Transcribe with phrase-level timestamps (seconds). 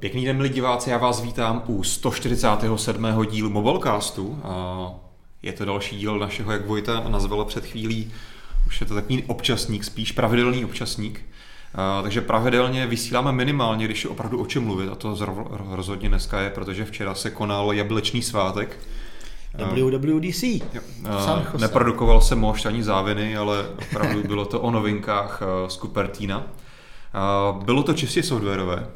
[0.00, 3.26] Pěkný den, milí diváci, já vás vítám u 147.
[3.30, 4.42] dílu Mobilecastu.
[5.42, 8.12] Je to další díl našeho, jak Vojta nazvala před chvílí,
[8.66, 11.20] už je to takový občasník, spíš pravidelný občasník.
[12.02, 15.16] Takže pravidelně vysíláme minimálně, když je opravdu o čem mluvit, a to
[15.70, 18.78] rozhodně dneska je, protože včera se konal jablečný svátek.
[19.54, 20.44] WWDC.
[21.58, 26.46] Neprodukoval se mošt ani záviny, ale opravdu bylo to o novinkách z Cupertina.
[27.64, 28.86] Bylo to čistě softwarové,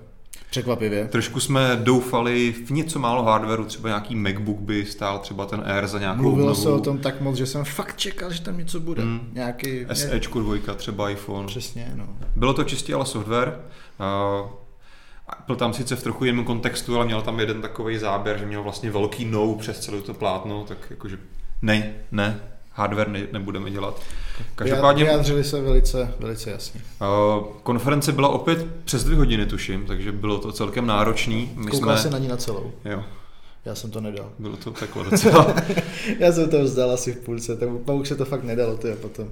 [0.55, 1.09] Překvapivě.
[1.09, 5.87] Trošku jsme doufali v něco málo hardwareu, třeba nějaký MacBook by stál třeba ten Air
[5.87, 6.63] za nějakou Mluvilo novou...
[6.63, 9.03] se o tom tak moc, že jsem fakt čekal, že tam něco bude.
[9.03, 9.31] Hmm.
[9.33, 9.87] Nějaký...
[9.93, 11.47] SEčko dvojka, třeba iPhone.
[11.47, 12.09] Přesně, no.
[12.37, 13.59] Bylo to čistě ale software.
[15.47, 18.63] byl tam sice v trochu jiném kontextu, ale měl tam jeden takový záběr, že měl
[18.63, 21.19] vlastně velký no přes celé to plátno, tak jakože
[21.63, 22.41] ne, ne,
[22.75, 24.01] hardware ne, nebudeme dělat.
[24.55, 25.05] Každopádně...
[25.05, 26.81] Vyjádřili se velice, velice jasně.
[27.01, 31.51] Uh, konference byla opět přes dvě hodiny, tuším, takže bylo to celkem náročný.
[31.55, 32.03] My Koukal jsme...
[32.03, 32.73] se na ní na celou.
[32.85, 33.05] Jo.
[33.65, 34.33] Já jsem to nedal.
[34.39, 35.55] Bylo to peklo docela.
[36.19, 38.97] Já jsem to vzdal asi v půlce, tak už se to fakt nedalo ty a
[38.97, 39.29] potom.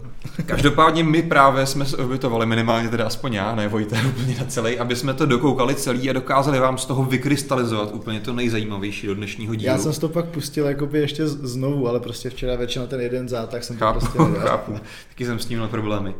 [0.47, 4.78] Každopádně my právě jsme se obytovali, minimálně teda aspoň já, ne Vojta, úplně na celý,
[4.78, 9.14] aby jsme to dokoukali celý a dokázali vám z toho vykrystalizovat úplně to nejzajímavější do
[9.14, 9.66] dnešního dílu.
[9.72, 13.28] Já jsem to pak pustil jakoby ještě znovu, ale prostě včera večer na ten jeden
[13.28, 14.48] zátah jsem chápu, to prostě nedal.
[14.48, 14.72] Chápu,
[15.08, 16.14] taky jsem s tím měl problémy.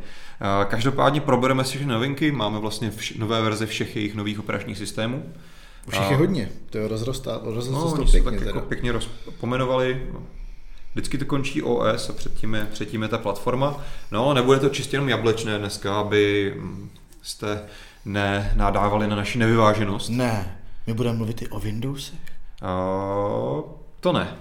[0.69, 5.23] Každopádně probereme si všechny novinky, máme vlastně vš- nové verze všech jejich nových operačních systémů.
[5.87, 8.39] Už jich je hodně, to je rozrostá, rozrostá no, to pěkně.
[8.39, 10.07] Tak jako pěkně roz, pomenovali,
[10.93, 13.85] vždycky to končí OS a předtím je, předtím je ta platforma.
[14.11, 16.55] No, nebude to čistě jenom jablečné dneska, aby
[17.23, 17.63] jste
[18.05, 20.11] ne nadávali na naši nevyváženost.
[20.11, 22.21] Ne, my budeme mluvit i o Windowsech.
[22.63, 23.63] Uh,
[24.01, 24.37] to ne.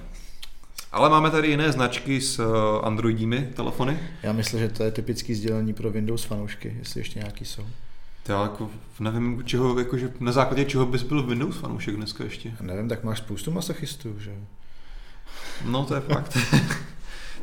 [0.92, 2.40] Ale máme tady jiné značky s
[2.84, 4.00] androidními telefony.
[4.24, 7.66] Já myslím, že to je typický sdělení pro Windows fanoušky, jestli ještě nějaký jsou.
[8.28, 8.70] Já jako
[9.00, 12.54] nevím, čeho, jakože na základě čeho bys byl Windows fanoušek dneska ještě.
[12.62, 14.32] Nevím, tak máš spoustu masochistů, že?
[15.66, 16.38] No to je fakt.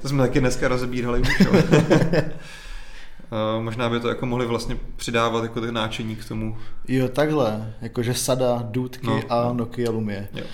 [0.03, 1.43] to jsme taky dneska rozebírali už,
[3.59, 6.59] Uh, možná by to jako mohli vlastně přidávat jako ty náčení k tomu.
[6.89, 9.55] Jo, takhle, jakože sada, důdky no, a no.
[9.55, 10.29] Nokia Lumie.
[10.35, 10.45] Jo.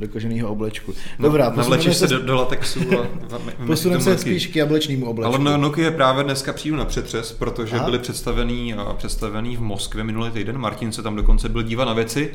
[0.00, 0.94] Do koženého oblečku.
[1.18, 5.34] No, Dobrá, no, navlečíš se do, do latexu a posuneme se spíš k jablečnému oblečku.
[5.46, 7.84] Ale Nokia právě dneska přijdu na přetřes, protože Aha.
[7.84, 10.58] byli představený, představený v Moskvě minulý týden.
[10.58, 12.30] Martin se tam dokonce byl dívat na věci,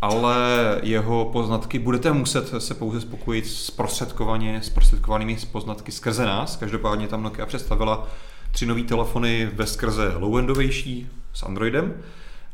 [0.00, 0.36] ale
[0.82, 6.56] jeho poznatky budete muset se pouze spokojit s prostředkovaně, s prostředkovanými poznatky skrze nás.
[6.56, 8.08] Každopádně tam Nokia představila
[8.50, 11.94] tři nové telefony ve skrze low-endovější s Androidem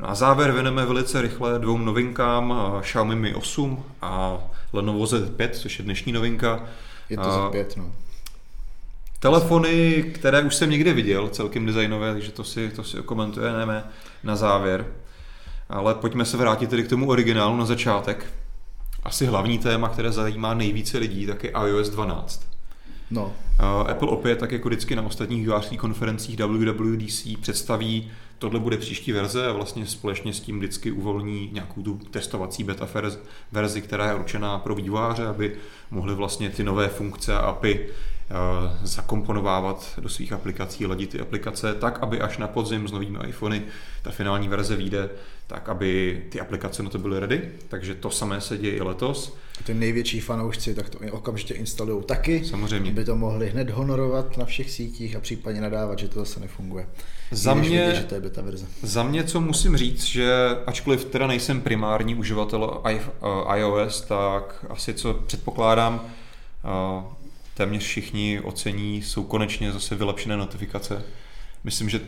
[0.01, 4.39] No a závěr věneme velice rychle dvou novinkám, Xiaomi Mi 8 a
[4.73, 6.65] Lenovo Z5, což je dnešní novinka.
[7.09, 7.93] Je to Z5, no.
[9.21, 13.85] Telefony, které už jsem někde viděl, celkem designové, takže to si, to si okomentujeme
[14.25, 14.87] na závěr.
[15.69, 18.27] Ale pojďme se vrátit tedy k tomu originálu na začátek.
[19.03, 22.58] Asi hlavní téma, které zajímá nejvíce lidí, tak je iOS 12.
[23.11, 23.33] No.
[23.89, 29.47] Apple opět, tak jako vždycky na ostatních vývářských konferencích WWDC, představí tohle bude příští verze
[29.47, 32.89] a vlastně společně s tím vždycky uvolní nějakou tu testovací beta
[33.53, 35.57] verzi, která je určená pro vývojáře, aby
[35.91, 37.93] mohli vlastně ty nové funkce a API eh,
[38.83, 43.63] zakomponovávat do svých aplikací, ladit ty aplikace tak, aby až na podzim s novými iPhony
[44.03, 45.11] ta finální verze vyjde,
[45.47, 47.51] tak aby ty aplikace na to byly ready.
[47.69, 49.37] Takže to samé se děje i letos.
[49.65, 52.91] Ty největší fanoušci tak to okamžitě instalují taky, Samozřejmě.
[52.91, 56.87] aby to mohli hned honorovat na všech sítích a případně nadávat, že to zase nefunguje.
[57.31, 58.67] Za mě, vidět, že to je beta verze.
[58.83, 60.33] za mě, co musím říct, že
[60.67, 62.83] ačkoliv teda nejsem primární uživatel
[63.57, 66.11] iOS, tak asi co předpokládám,
[67.59, 71.05] téměř všichni ocení, jsou konečně zase vylepšené notifikace.
[71.65, 72.01] Myslím, že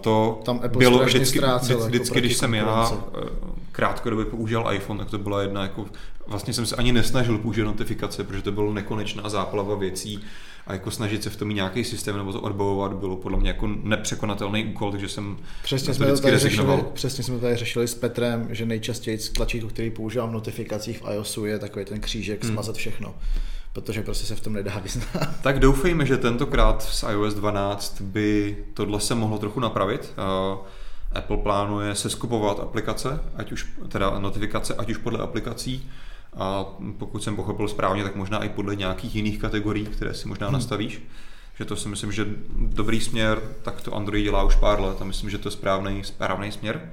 [0.00, 2.92] to Tam Apple bylo vždycky, ztrácel, vždycky, jako vždycky když jsem já
[3.72, 5.86] krátkodobě používal iPhone, tak to byla jedna jako,
[6.26, 10.20] vlastně jsem se ani nesnažil použít notifikace, protože to bylo nekonečná záplava věcí
[10.66, 13.48] a jako snažit se v tom mít nějaký systém nebo to odbavovat bylo podle mě
[13.48, 17.88] jako nepřekonatelný úkol, takže jsem přesně jsme, to tady řešili, přesně jsme to tady řešili
[17.88, 22.44] s Petrem, že nejčastěji tlačítko, který používám v notifikacích v iOSu je takový ten křížek
[22.44, 22.52] hmm.
[22.52, 23.14] smazat všechno
[23.72, 25.28] protože prostě se v tom nedá vyznat.
[25.42, 30.14] Tak doufejme, že tentokrát s iOS 12 by tohle se mohlo trochu napravit.
[31.12, 35.90] Apple plánuje se skupovat aplikace, ať už teda notifikace, ať už podle aplikací,
[36.36, 36.64] a
[36.98, 40.54] pokud jsem pochopil správně, tak možná i podle nějakých jiných kategorií, které si možná hmm.
[40.54, 41.02] nastavíš.
[41.58, 45.04] Že to si myslím, že dobrý směr, tak to Android dělá už pár let a
[45.04, 46.92] myslím, že to je správný, správný směr.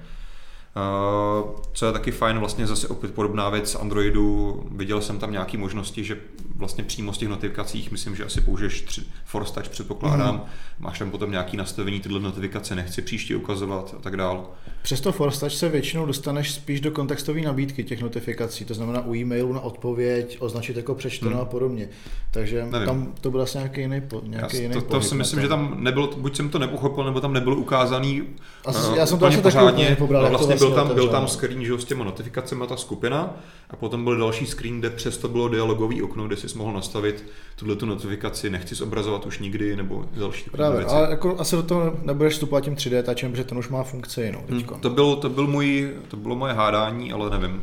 [0.75, 5.57] Uh, co je taky fajn, vlastně zase opět podobná věc Androidu, viděl jsem tam nějaké
[5.57, 6.17] možnosti, že
[6.55, 10.41] vlastně přímo z těch notifikacích, myslím, že asi použiješ tři, Force Touch, předpokládám, mm.
[10.79, 14.49] máš tam potom nějaké nastavení, tyhle notifikace nechci příště ukazovat a tak dál.
[14.87, 19.53] Přesto Touch se většinou dostaneš spíš do kontextové nabídky těch notifikací, to znamená u e-mailu
[19.53, 21.41] na odpověď, označit jako přečteno mm.
[21.41, 21.89] a podobně.
[22.31, 22.85] Takže Nevím.
[22.85, 25.83] tam to byl asi nějaký jiný, nějaký já, jiný to, to si myslím, že tam
[25.83, 28.23] nebylo, buď jsem to nepochopil, nebo tam nebyl ukázaný
[28.65, 31.79] asi, uh, já jsem to asi pořádně, pobral, vlastně byl tam, byl tam screen že,
[31.79, 33.35] s těma notifikacemi ta skupina
[33.69, 37.25] a potom byl další screen, kde přesto bylo dialogový okno, kde jsi mohl nastavit
[37.55, 40.95] tuhle tu notifikaci, nechci zobrazovat už nikdy, nebo další Právě, věci.
[40.95, 44.21] ale jako asi do toho nebudeš vstupovat tím 3D tačem, protože ten už má funkci
[44.21, 47.61] jinou hmm, to, byl, to, byl můj, to bylo moje hádání, ale nevím,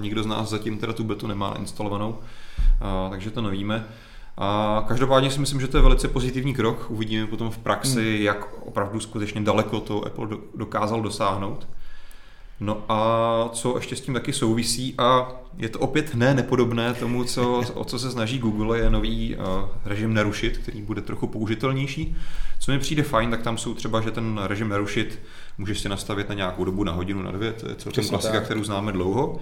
[0.00, 2.18] nikdo z nás zatím teda tu betu nemá instalovanou,
[3.10, 3.86] takže to nevíme.
[4.38, 6.86] A každopádně si myslím, že to je velice pozitivní krok.
[6.88, 8.24] Uvidíme potom v praxi, hmm.
[8.24, 11.68] jak opravdu skutečně daleko to Apple dokázal dosáhnout.
[12.60, 14.94] No a co ještě s tím taky souvisí?
[14.98, 19.36] A je to opět ne nepodobné tomu, co, o co se snaží Google, je nový
[19.36, 19.44] uh,
[19.84, 22.16] režim nerušit, který bude trochu použitelnější.
[22.58, 25.18] Co mi přijde fajn, tak tam jsou třeba, že ten režim nerušit
[25.58, 28.64] můžeš si nastavit na nějakou dobu, na hodinu, na dvě, to je celkem klasika, kterou
[28.64, 29.40] známe dlouho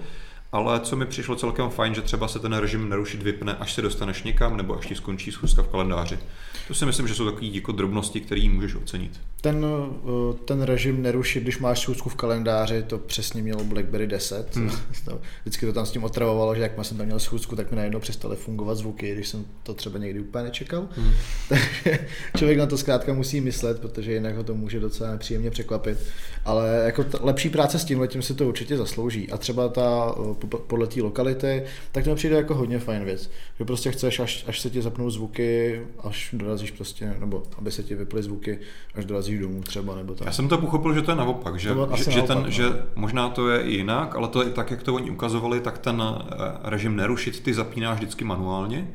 [0.51, 3.81] ale co mi přišlo celkem fajn, že třeba se ten režim nerušit vypne, až se
[3.81, 6.19] dostaneš někam, nebo až ti skončí schůzka v kalendáři.
[6.67, 9.19] To si myslím, že jsou takové jako drobnosti, které můžeš ocenit.
[9.41, 14.55] Ten, eh, ten režim nerušit, když máš schůzku v kalendáři, to přesně mělo BlackBerry 10.
[14.55, 14.71] Hmm.
[15.41, 17.99] Vždycky to tam s tím otravovalo, že jak jsem tam měl schůzku, tak mi najednou
[17.99, 20.87] přestaly fungovat zvuky, když jsem to třeba někdy úplně nečekal.
[20.95, 21.11] Hmm.
[21.49, 22.07] Takže
[22.37, 25.97] člověk na to zkrátka musí myslet, protože jinak ho to může docela nepříjemně překvapit.
[26.45, 29.31] Ale jako t- lepší práce s tím letím si to určitě zaslouží.
[29.31, 33.31] A třeba ta eh, podle té lokality, tak to mi přijde jako hodně fajn věc.
[33.59, 37.83] Že prostě chceš, až, až se ti zapnou zvuky, až dorazíš prostě, nebo aby se
[37.83, 38.59] ti vyply zvuky,
[38.95, 40.25] až dorazíš domů třeba, nebo tak.
[40.25, 42.49] Já jsem to pochopil, že to je naopak, že, že, že, ten, no.
[42.49, 42.63] že
[42.95, 46.03] možná to je i jinak, ale to je tak, jak to oni ukazovali, tak ten
[46.03, 48.87] eh, režim nerušit ty zapínáš vždycky manuálně,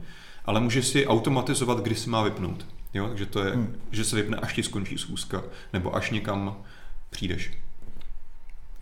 [0.45, 2.67] ale můžeš si automatizovat, kdy se má vypnout.
[2.95, 3.09] Jo?
[3.09, 3.77] Takže to je, hmm.
[3.91, 5.43] že se vypne, až ti skončí schůzka,
[5.73, 6.57] nebo až někam
[7.11, 7.53] přijdeš.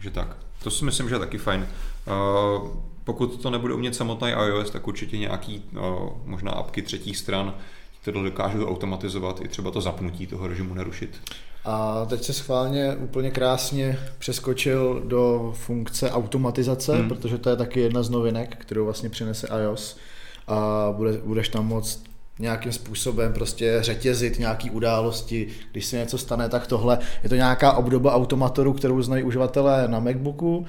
[0.00, 0.37] Že tak.
[0.62, 1.67] To si myslím, že je taky fajn.
[2.06, 2.69] Uh,
[3.04, 5.82] pokud to nebude umět samotný iOS, tak určitě nějaký uh,
[6.25, 7.54] možná apky třetích stran,
[8.02, 11.20] které dokážou automatizovat i třeba to zapnutí toho režimu nerušit.
[11.64, 17.08] A teď se schválně úplně krásně přeskočil do funkce automatizace, hmm.
[17.08, 19.96] protože to je taky jedna z novinek, kterou vlastně přinese iOS
[20.48, 26.49] a bude, budeš tam moct nějakým způsobem prostě řetězit nějaký události, když se něco stane,
[26.49, 26.99] tak tohle.
[27.23, 30.67] Je to nějaká obdoba automatoru, kterou znají uživatelé na Macbooku,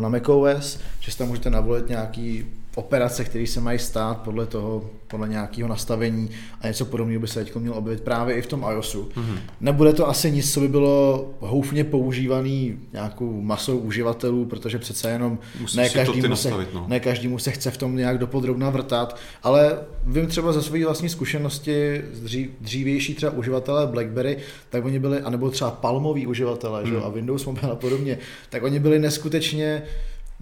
[0.00, 4.90] na macOS, že si tam můžete navolit nějaký operace, které se mají stát podle toho,
[5.08, 6.30] podle nějakého nastavení
[6.60, 9.08] a něco podobného by se teď mělo objevit právě i v tom iOSu.
[9.14, 9.38] Mm-hmm.
[9.60, 15.38] Nebude to asi nic, co by bylo houfně používaný nějakou masou uživatelů, protože přece jenom
[15.76, 16.84] ne každému, se, no.
[16.88, 21.08] ne každému se chce v tom nějak dopodrobna vrtat, ale vím třeba ze své vlastní
[21.08, 24.38] zkušenosti dřív, dřívější třeba uživatelé BlackBerry,
[24.70, 26.90] tak oni byli, anebo třeba palmoví uživatelé, mm.
[26.90, 28.18] že, a Windows Mobile a podobně,
[28.50, 29.82] tak oni byli neskutečně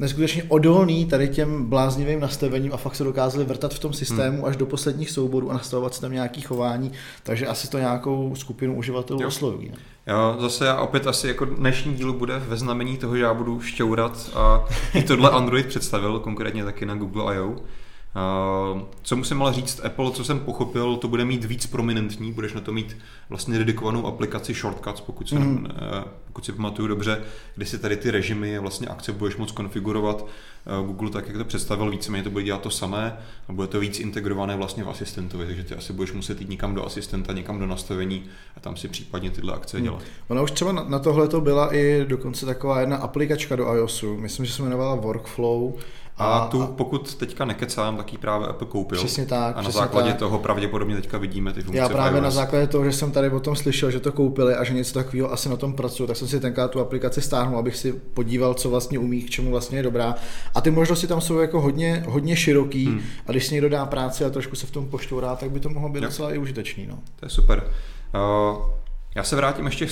[0.01, 4.45] neskutečně odolný tady těm bláznivým nastavením a fakt se dokázali vrtat v tom systému hmm.
[4.45, 6.93] až do posledních souborů a nastavovat si tam nějaký chování,
[7.23, 9.29] takže asi to nějakou skupinu uživatelů jo.
[9.29, 9.69] osloví.
[9.69, 9.77] Ne?
[10.07, 13.61] Jo, zase já opět asi jako dnešní díl bude ve znamení toho, že já budu
[13.61, 14.65] šťourat a
[14.95, 17.57] i tohle Android představil, konkrétně taky na Google I.O.
[18.17, 22.53] Uh, co musím ale říct, Apple, co jsem pochopil, to bude mít víc prominentní, budeš
[22.53, 22.97] na to mít
[23.29, 25.67] vlastně dedikovanou aplikaci Shortcuts, pokud si, mm.
[26.27, 27.23] pokud si pamatuju dobře,
[27.57, 30.23] kde si tady ty režimy a vlastně akce budeš moct konfigurovat.
[30.81, 33.17] Uh, Google tak, jak to představil, víceméně to bude dělat to samé
[33.49, 36.75] a bude to víc integrované vlastně v asistentovi, takže ty asi budeš muset jít někam
[36.75, 38.25] do asistenta, někam do nastavení
[38.57, 39.83] a tam si případně tyhle akce mm.
[39.83, 40.03] dělat.
[40.29, 44.17] Ona už třeba na, na tohle to byla i dokonce taková jedna aplikačka do iOSu,
[44.17, 45.73] myslím, že se jmenovala Workflow,
[46.21, 48.99] a, tu, pokud teďka nekecám, tak ji právě Apple koupil.
[48.99, 49.57] Přesně tak.
[49.57, 50.19] A na základě tak.
[50.19, 51.79] toho pravděpodobně teďka vidíme ty funkce.
[51.79, 54.65] Já právě na základě toho, že jsem tady o tom slyšel, že to koupili a
[54.65, 57.77] že něco takového asi na tom pracují, tak jsem si tenkrát tu aplikaci stáhnul, abych
[57.77, 60.15] si podíval, co vlastně umí, k čemu vlastně je dobrá.
[60.55, 63.01] A ty možnosti tam jsou jako hodně, hodně široký hmm.
[63.27, 65.69] a když si někdo dá práci a trošku se v tom poštourá, tak by to
[65.69, 66.09] mohlo být no.
[66.09, 66.87] docela i užitečný.
[66.87, 66.99] No.
[67.17, 67.65] To je super.
[68.15, 68.81] Uh,
[69.15, 69.87] já se vrátím ještě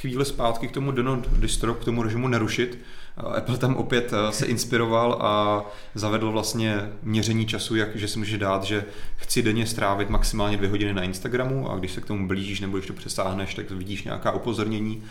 [0.00, 2.78] chvíli zpátky k tomu do not disturb, k tomu režimu nerušit.
[3.16, 8.38] Apple tam opět eh, se inspiroval a zavedl vlastně měření času, jak, že si může
[8.38, 8.84] dát, že
[9.16, 12.76] chci denně strávit maximálně dvě hodiny na Instagramu a když se k tomu blížíš nebo
[12.76, 15.02] když to přesáhneš, tak vidíš nějaká upozornění.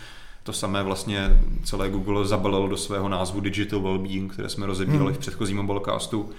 [0.42, 5.14] To samé vlastně celé Google zabalilo do svého názvu Digital Wellbeing, které jsme rozebírali hmm.
[5.14, 6.30] v předchozím mobilecastu.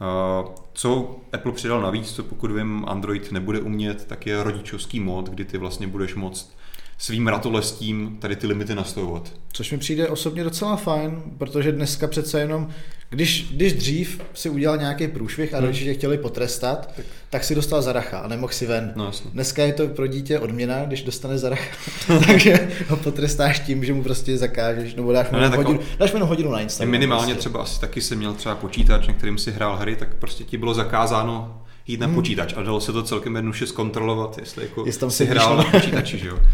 [0.00, 5.28] Eh, co Apple přidal navíc, co pokud vím Android nebude umět, tak je rodičovský mod,
[5.28, 6.59] kdy ty vlastně budeš moct
[7.00, 9.32] svým ratolestím tady ty limity nastavovat.
[9.52, 12.68] Což mi přijde osobně docela fajn, protože dneska přece jenom,
[13.10, 15.66] když, když dřív si udělal nějaký průšvih a hmm.
[15.66, 17.06] rodiče tě chtěli potrestat, tak.
[17.30, 18.92] tak si dostal zaracha a nemohl si ven.
[18.96, 19.30] No, jasně.
[19.30, 21.76] Dneska je to pro dítě odměna, když dostane zaracha,
[22.26, 26.12] takže ho potrestáš tím, že mu prostě zakážeš, nebo dáš mu, no, ne, hodinu, dáš
[26.12, 26.90] mu hodinu na Instagram.
[26.90, 27.38] Minimálně prostě.
[27.38, 30.58] třeba asi taky si měl třeba počítač, na kterým si hrál hry, tak prostě ti
[30.58, 32.14] bylo zakázáno jít na hmm.
[32.14, 35.64] počítač a dalo se to celkem jednoduše zkontrolovat, jestli jako jestli tam si hrál na
[35.64, 36.38] počítači, že jo.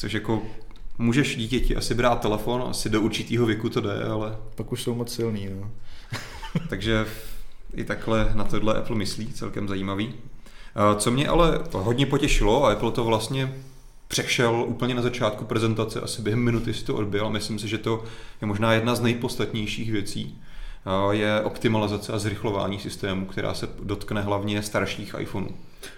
[0.00, 0.42] Což jako
[0.98, 4.36] můžeš dítěti asi brát telefon, asi do určitého věku to jde, ale...
[4.54, 5.70] Pak už jsou moc silný, no.
[6.68, 7.06] Takže
[7.74, 10.14] i takhle na tohle Apple myslí, celkem zajímavý.
[10.96, 13.54] Co mě ale hodně potěšilo, a Apple to vlastně
[14.08, 17.78] přešel úplně na začátku prezentace, asi během minuty si to odbil a myslím si, že
[17.78, 18.04] to
[18.40, 20.38] je možná jedna z nejpodstatnějších věcí,
[21.10, 25.54] je optimalizace a zrychlování systému, která se dotkne hlavně starších iPhoneů.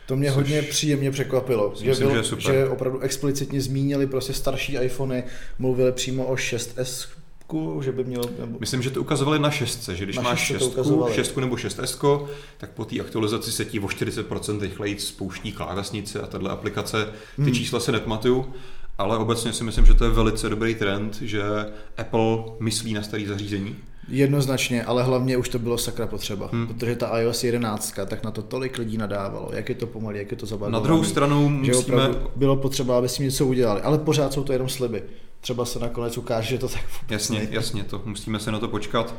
[0.06, 4.32] To mě Což hodně příjemně překvapilo, že, myslím, byl, že, že opravdu explicitně zmínili prostě
[4.32, 5.24] starší iPhony,
[5.58, 7.06] mluvili přímo o 6S
[7.80, 8.24] že by mělo...
[8.38, 8.58] Nebo...
[8.60, 12.26] Myslím, že to ukazovali na šestce, že když na máš šestku, šestku nebo 6S,
[12.58, 17.04] tak po té aktualizaci se ti o 40% rychleji spouští klávesnice a tahle aplikace,
[17.36, 17.54] ty hmm.
[17.54, 18.52] čísla se nepamatuju,
[18.98, 21.42] ale obecně si myslím, že to je velice dobrý trend, že
[21.96, 23.76] Apple myslí na starý zařízení
[24.08, 26.66] Jednoznačně, ale hlavně už to bylo sakra potřeba, hmm.
[26.66, 30.30] protože ta iOS 11, tak na to tolik lidí nadávalo, jak je to pomalý, jak
[30.30, 30.72] je to zabavovaný.
[30.72, 32.10] Na druhou stranu musíme...
[32.36, 35.02] bylo potřeba, aby si něco udělali, ale pořád jsou to jenom sliby.
[35.42, 37.54] Třeba se nakonec ukáže, že to tak Jasně, nejde.
[37.54, 39.14] jasně, to musíme se na to počkat.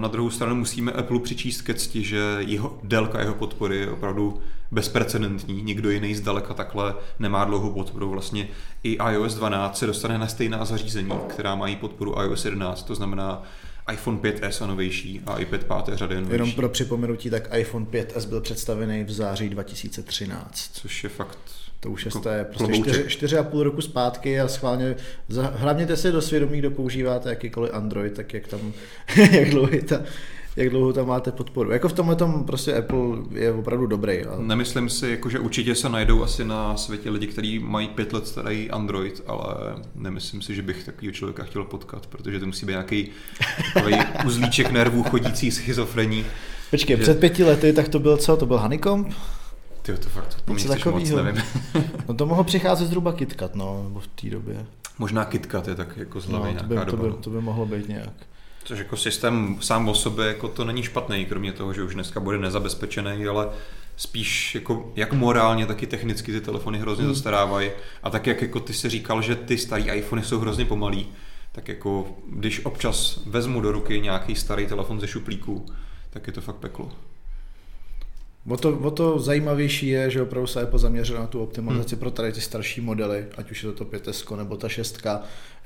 [0.00, 4.40] Na druhou stranu musíme Apple přičíst ke cti, že jeho délka jeho podpory je opravdu
[4.70, 5.62] bezprecedentní.
[5.62, 8.10] Nikdo jiný zdaleka takhle nemá dlouhou podporu.
[8.10, 8.48] Vlastně
[8.82, 13.42] i iOS 12 se dostane na stejná zařízení, která mají podporu iOS 11, to znamená
[13.92, 15.96] iPhone 5s a novější a iPad 5.
[15.98, 16.32] řady novější.
[16.32, 20.70] Jenom pro připomenutí, tak iPhone 5s byl představený v září 2013.
[20.72, 21.38] Což je fakt
[21.80, 24.96] to už jako je prostě čtyři, čtyři a půl roku zpátky a schválně,
[25.52, 28.72] hlavně si do svědomí, kdo používáte jakýkoliv Android, tak jak tam,
[29.30, 30.00] jak dlouho ta,
[30.56, 31.70] jak dlouho tam máte podporu.
[31.70, 34.24] Jako v tomhle tom prostě Apple je opravdu dobrý.
[34.24, 34.44] Ale...
[34.44, 38.26] Nemyslím si, jako, že určitě se najdou asi na světě lidi, kteří mají pět let
[38.26, 39.54] starý Android, ale
[39.94, 43.10] nemyslím si, že bych takového člověka chtěl potkat, protože to musí být nějaký
[44.26, 46.26] uzlíček nervů chodící schizofrení.
[46.70, 47.02] Počkej, že...
[47.02, 48.36] před pěti lety, tak to byl co?
[48.36, 49.14] To byl Honeycomb?
[49.82, 50.52] Ty to fakt to
[50.92, 51.42] moc nevím.
[52.08, 54.66] no to mohlo přicházet zhruba KitKat, no, nebo v té době.
[54.98, 57.88] Možná KitKat je tak jako z no, to by, to, by, to by mohlo být
[57.88, 58.12] nějak.
[58.64, 62.20] Což jako systém sám o sobě jako to není špatný, kromě toho, že už dneska
[62.20, 63.48] bude nezabezpečený, ale
[63.96, 67.14] spíš jako, jak morálně, tak i technicky ty telefony hrozně hmm.
[67.14, 67.70] zastarávají.
[68.02, 71.08] A tak jak jako ty si říkal, že ty starý iPhony jsou hrozně pomalý,
[71.52, 75.66] tak jako když občas vezmu do ruky nějaký starý telefon ze šuplíku,
[76.10, 76.92] tak je to fakt peklo.
[78.48, 82.00] O to, o to zajímavější je, že opravdu se Apple zaměřil na tu optimalizaci hmm.
[82.00, 85.06] pro tady ty starší modely, ať už je to to 5 nebo ta 6,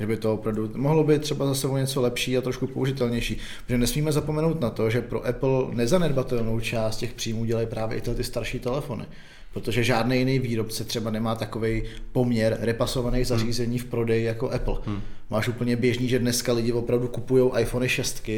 [0.00, 3.36] že by to opravdu mohlo být třeba zase o něco lepší a trošku použitelnější.
[3.62, 8.00] Protože nesmíme zapomenout na to, že pro Apple nezanedbatelnou část těch příjmů dělají právě i
[8.00, 9.06] ty starší telefony
[9.54, 11.82] protože žádný jiný výrobce třeba nemá takový
[12.12, 13.38] poměr repasovaných hmm.
[13.38, 14.76] zařízení v prodeji jako Apple.
[14.86, 15.00] Hmm.
[15.30, 18.30] Máš úplně běžný, že dneska lidi opravdu kupují iPhone 6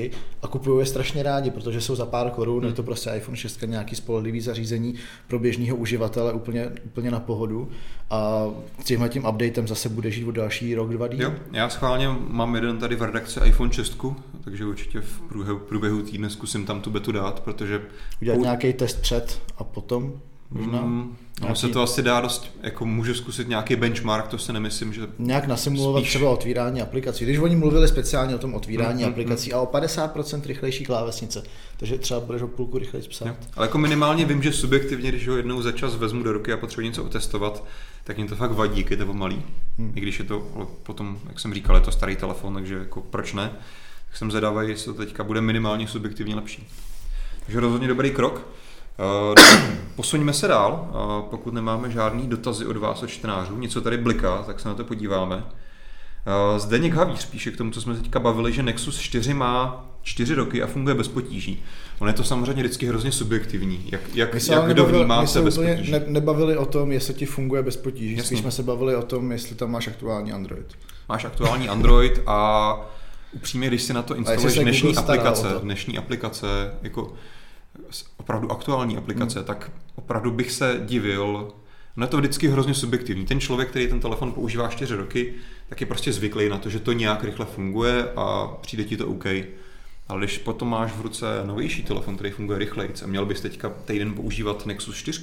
[0.42, 2.68] a kupují je strašně rádi, protože jsou za pár korun, hmm.
[2.68, 4.94] je to prostě iPhone 6 nějaký spolehlivý zařízení
[5.28, 7.68] pro běžného uživatele úplně, úplně na pohodu
[8.10, 8.46] a
[8.84, 11.22] tímhle tím updatem zase bude žít o další rok, dva díl.
[11.22, 14.04] Jo, já schválně mám jeden tady v redakci iPhone 6,
[14.44, 17.82] takže určitě v průběhu, průběhu týdne zkusím tam tu betu dát, protože...
[18.22, 20.20] Udělat nějaký test před a potom?
[20.50, 20.80] Možná.
[20.80, 21.60] Mm, nějaký...
[21.60, 25.02] se to asi dá dost, jako můžu zkusit nějaký benchmark, to si nemyslím, že...
[25.18, 26.10] Nějak nasimulovat spíš...
[26.10, 27.24] třeba otvírání aplikací.
[27.24, 31.42] Když oni mluvili speciálně o tom otvírání mm, aplikací mm, a o 50% rychlejší klávesnice,
[31.76, 33.26] takže třeba budeš o půlku rychleji psát.
[33.26, 33.34] Jo.
[33.56, 36.56] Ale jako minimálně vím, že subjektivně, když ho jednou za čas vezmu do ruky a
[36.56, 37.64] potřebuji něco otestovat,
[38.04, 39.42] tak mě to fakt vadí, když je to pomalý.
[39.78, 39.92] Hmm.
[39.94, 40.40] I když je to
[40.82, 43.50] potom, jak jsem říkal, je to starý telefon, takže jako proč ne?
[44.08, 46.68] Tak jsem zvědavý, jestli to teďka bude minimálně subjektivně lepší.
[47.44, 48.46] Takže rozhodně dobrý krok.
[48.98, 49.34] Uh,
[49.96, 54.42] posuňme se dál, uh, pokud nemáme žádný dotazy od vás, od čtenářů, něco tady bliká,
[54.42, 55.36] tak se na to podíváme.
[55.36, 60.34] Uh, Zdeněk Havíř píše k tomu, co jsme teďka bavili, že Nexus 4 má 4
[60.34, 61.62] roky a funguje bez potíží.
[61.98, 63.88] On je to samozřejmě vždycky hrozně subjektivní.
[63.92, 65.92] Jak, jak, my jak kdo vnímá se bez potíží?
[65.92, 68.16] Ne, nebavili o tom, jestli ti funguje bez potíží.
[68.16, 68.24] Jasně.
[68.24, 70.74] Spíš jsme se bavili o tom, jestli tam máš aktuální Android.
[71.08, 72.76] Máš aktuální Android a
[73.32, 76.46] upřímně, když si na to instaluješ dnešní aplikace, dnešní aplikace,
[76.82, 77.12] jako
[78.16, 79.46] opravdu aktuální aplikace, hmm.
[79.46, 81.52] tak opravdu bych se divil,
[81.96, 83.26] No je to vždycky hrozně subjektivní.
[83.26, 85.34] Ten člověk, který ten telefon používá 4 roky,
[85.68, 89.08] tak je prostě zvyklý na to, že to nějak rychle funguje a přijde ti to
[89.08, 89.24] OK.
[90.08, 93.68] Ale když potom máš v ruce novější telefon, který funguje rychleji, a měl bys teďka
[93.68, 95.20] týden používat Nexus 4,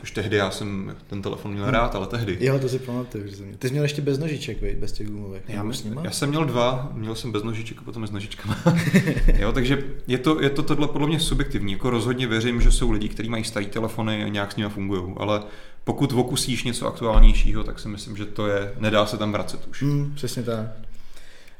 [0.00, 2.38] což tehdy já jsem ten telefon měl rád, ale tehdy.
[2.40, 3.58] Jo, to si pamatuju, že jsem měl.
[3.58, 5.42] Ty jsi měl ještě bez nožiček, vej, bez těch gumových.
[5.48, 5.64] Já,
[6.04, 8.58] já, jsem měl dva, měl jsem bez nožiček a potom s nožičkama.
[9.38, 11.72] jo, takže je to, je to tohle podle mě subjektivní.
[11.72, 15.14] Jako rozhodně věřím, že jsou lidi, kteří mají staré telefony a nějak s nimi fungují,
[15.16, 15.42] ale
[15.84, 19.82] pokud okusíš něco aktuálnějšího, tak si myslím, že to je, nedá se tam vracet už.
[19.82, 20.66] Mm, přesně tak.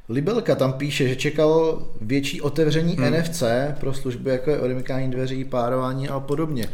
[0.08, 3.12] Libelka tam píše, že čekalo větší otevření hmm.
[3.12, 3.42] NFC
[3.80, 6.68] pro služby jako je odemykání dveří, párování a podobně.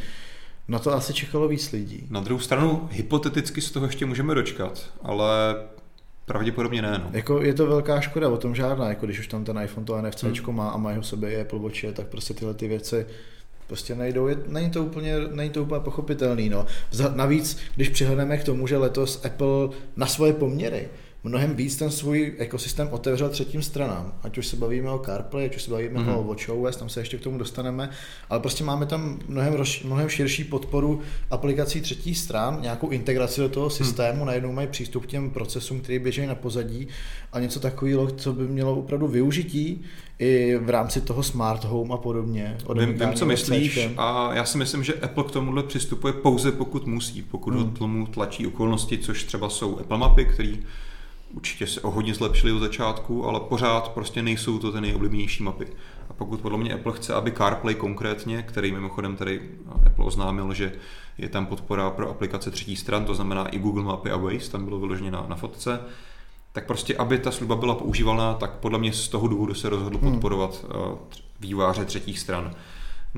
[0.69, 2.07] Na to asi čekalo víc lidí.
[2.11, 5.57] Na druhou stranu, hypoteticky z toho ještě můžeme dočkat, ale
[6.25, 7.01] pravděpodobně ne.
[7.05, 7.11] No.
[7.13, 10.03] Jako je to velká škoda, o tom žádná, jako když už tam ten iPhone to
[10.03, 10.57] NFC hmm.
[10.57, 13.07] má a má ho sobě i Apple Watch, tak prostě tyhle ty věci
[13.67, 16.49] prostě nejdou, je, není, to úplně, není to úplně pochopitelný.
[16.49, 16.67] No.
[17.15, 20.89] Navíc, když přihledneme k tomu, že letos Apple na svoje poměry
[21.25, 24.13] mnohem víc ten svůj ekosystém otevřel třetím stranám.
[24.23, 26.19] Ať už se bavíme o CarPlay, ať už se bavíme mm-hmm.
[26.19, 27.91] o WatchOS, tam se ještě k tomu dostaneme,
[28.31, 33.49] ale prostě máme tam mnohem, roz, mnohem širší podporu aplikací třetích stran, nějakou integraci do
[33.49, 33.75] toho mhm.
[33.75, 34.27] systému, mm.
[34.27, 36.89] najednou mají přístup k těm procesům, které běží na pozadí
[37.33, 39.85] a něco takového, co by mělo opravdu využití
[40.19, 42.57] i v rámci toho smart home a podobně.
[42.79, 46.87] Vím, vím, co myslíš a já si myslím, že Apple k tomuhle přistupuje pouze pokud
[46.87, 47.59] musí, pokud mm.
[47.59, 50.59] ho tomu tlačí okolnosti, což třeba jsou Apple mapy, který
[51.35, 55.67] určitě se o hodně zlepšili od začátku, ale pořád prostě nejsou to ty nejoblíbenější mapy.
[56.11, 59.41] A pokud podle mě Apple chce, aby CarPlay konkrétně, který mimochodem tady
[59.87, 60.73] Apple oznámil, že
[61.19, 64.65] je tam podpora pro aplikace třetí stran, to znamená i Google Mapy a Waze, tam
[64.65, 65.81] bylo vyloženě na, na fotce,
[66.53, 69.99] tak prostě, aby ta služba byla používaná, tak podle mě z toho důvodu se rozhodl
[69.99, 70.13] hmm.
[70.13, 70.97] podporovat hmm.
[71.41, 72.55] výváře třetích stran.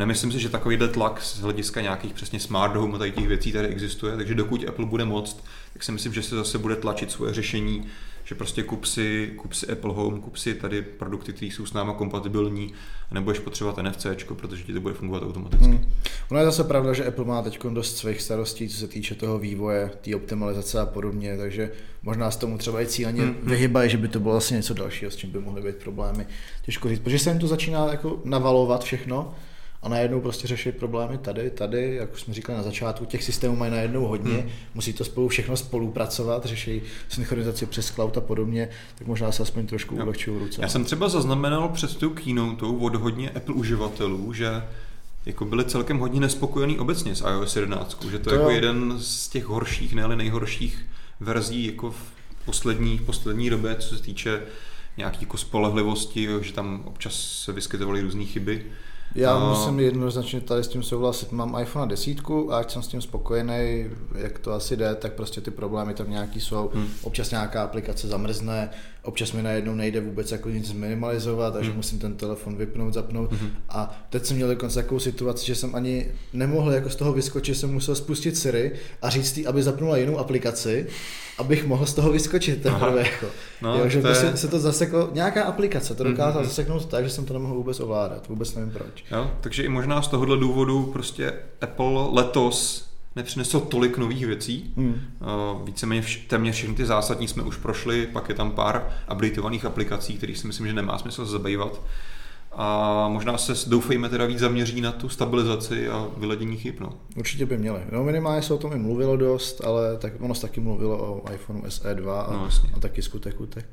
[0.01, 3.53] Nemyslím si, že takovýhle tlak z hlediska nějakých přesně smart home a tady těch věcí
[3.53, 7.11] tady existuje, takže dokud Apple bude moct, tak si myslím, že se zase bude tlačit
[7.11, 7.87] svoje řešení,
[8.25, 11.73] že prostě kup si, kup si Apple Home, kup si tady produkty, které jsou s
[11.73, 12.73] náma kompatibilní
[13.11, 15.67] a nebudeš potřebovat NFC, protože ti to bude fungovat automaticky.
[15.67, 15.93] Hmm.
[16.31, 19.39] Ono je zase pravda, že Apple má teď dost svých starostí, co se týče toho
[19.39, 23.37] vývoje, té optimalizace a podobně, takže možná s tomu třeba i cíleně hmm.
[23.43, 26.27] vyhybají, že by to bylo vlastně něco dalšího, s čím by mohly být problémy.
[26.63, 29.35] Těžko říct, protože se jim to začíná jako navalovat všechno,
[29.83, 33.57] a najednou prostě řešit problémy tady, tady, jak už jsme říkali na začátku, těch systémů
[33.57, 34.51] mají najednou hodně, hmm.
[34.75, 39.67] musí to spolu všechno spolupracovat, řeší synchronizaci přes cloud a podobně, tak možná se aspoň
[39.67, 40.63] trošku ulehčují ruce.
[40.63, 44.63] Já jsem třeba zaznamenal přes tu keynote od hodně Apple uživatelů, že
[45.27, 48.95] jako byli celkem hodně nespokojení obecně s iOS 11, že to, to je jako jeden
[48.99, 50.87] z těch horších, ne nejhorších
[51.21, 52.13] verzí jako v
[52.45, 54.43] poslední, v poslední době, co se týče
[54.97, 57.15] nějaký jako spolehlivosti, že tam občas
[57.45, 58.67] se vyskytovaly různé chyby.
[59.15, 59.49] Já no.
[59.51, 61.33] musím jednoznačně tady s tím souhlasit.
[61.33, 62.19] Mám iPhone 10
[62.51, 66.11] a ať jsem s tím spokojený, jak to asi jde, tak prostě ty problémy tam
[66.11, 66.71] nějaký jsou.
[66.75, 66.89] Hmm.
[67.03, 68.71] Občas nějaká aplikace zamrzne,
[69.03, 71.77] občas mi najednou nejde vůbec jako nic zminimalizovat, takže hmm.
[71.77, 73.33] musím ten telefon vypnout, zapnout.
[73.33, 73.51] Hmm.
[73.69, 77.57] A teď jsem měl dokonce takovou situaci, že jsem ani nemohl jako z toho vyskočit,
[77.57, 80.87] jsem musel spustit Siri a říct jí, aby zapnula jinou aplikaci,
[81.39, 83.03] abych mohl z toho vyskočit teprve.
[83.03, 83.27] Jako.
[83.63, 84.37] No, jo, že to je...
[84.37, 86.49] se to zaseklo, nějaká aplikace to dokázala mm-hmm.
[86.49, 89.05] zaseknout tak, že jsem to nemohl vůbec ovládat, vůbec nevím proč.
[89.11, 94.73] Jo, takže i možná z tohohle důvodu prostě Apple letos nepřinesl tolik nových věcí.
[94.77, 94.89] Hmm.
[94.91, 99.65] Uh, víceméně vš- téměř všechny ty zásadní jsme už prošli, pak je tam pár updateovaných
[99.65, 101.81] aplikací, kterých si myslím, že nemá smysl zabývat.
[102.53, 106.75] A možná se doufejme teda víc zaměří na tu stabilizaci a vyledění chyb.
[106.81, 106.93] No.
[107.17, 107.81] Určitě by měli.
[107.93, 111.33] No minimálně se o tom i mluvilo dost, ale tak ono se taky mluvilo o
[111.33, 113.67] iPhoneu SE2 a, no, a taky skutek utek.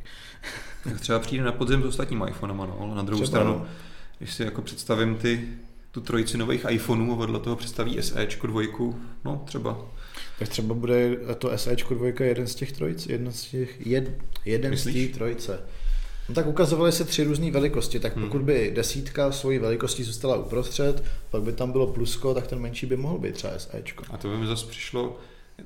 [0.83, 3.65] tak třeba přijde na podzim s ostatními iPhonema, no, ale na druhou třeba, stranu, no.
[4.17, 5.47] když si jako představím ty
[5.97, 9.85] tu trojici nových iPhoneů a vedle toho představí SEčko dvojku, no třeba.
[10.39, 14.11] Tak třeba bude to SEčko dvojka jeden z těch trojic, jeden z těch, jed,
[14.45, 14.95] jeden Myslíš?
[14.95, 15.59] z těch trojice.
[16.29, 21.03] No tak ukazovaly se tři různé velikosti, tak pokud by desítka svojí velikostí zůstala uprostřed,
[21.29, 24.03] pak by tam bylo plusko, tak ten menší by mohl být třeba SEčko.
[24.09, 25.17] A to by mi zase přišlo,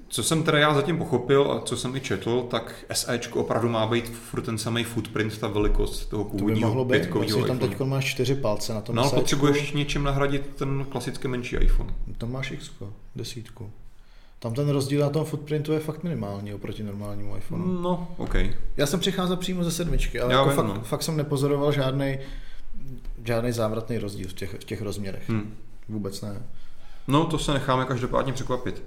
[0.08, 3.88] co jsem teda já zatím pochopil a co jsem i četl, tak SEčko opravdu má
[3.88, 7.80] být furt ten samý footprint, ta velikost toho původního to by mohlo být, tam teď
[7.80, 11.94] máš čtyři palce na tom No ale potřebuješ něčím nahradit ten klasický menší iPhone.
[12.18, 12.72] Tam máš X,
[13.16, 13.72] desítku.
[14.40, 17.82] Tam ten rozdíl na tom footprintu je fakt minimální oproti normálnímu iPhoneu.
[17.82, 18.36] No, OK.
[18.78, 20.82] Já jsem přicházel přímo ze sedmičky, ale jako vím, fakt, no.
[20.84, 22.18] fakt, jsem nepozoroval žádný
[23.26, 25.30] žádný závratný rozdíl v těch, v těch rozměrech.
[25.30, 25.56] Hmm.
[25.90, 26.42] Vůbec ne.
[27.08, 28.84] No, to se necháme každopádně překvapit.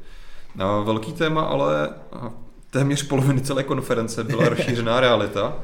[0.85, 1.91] Velký téma, ale
[2.71, 5.57] téměř poloviny celé konference byla rozšířená realita.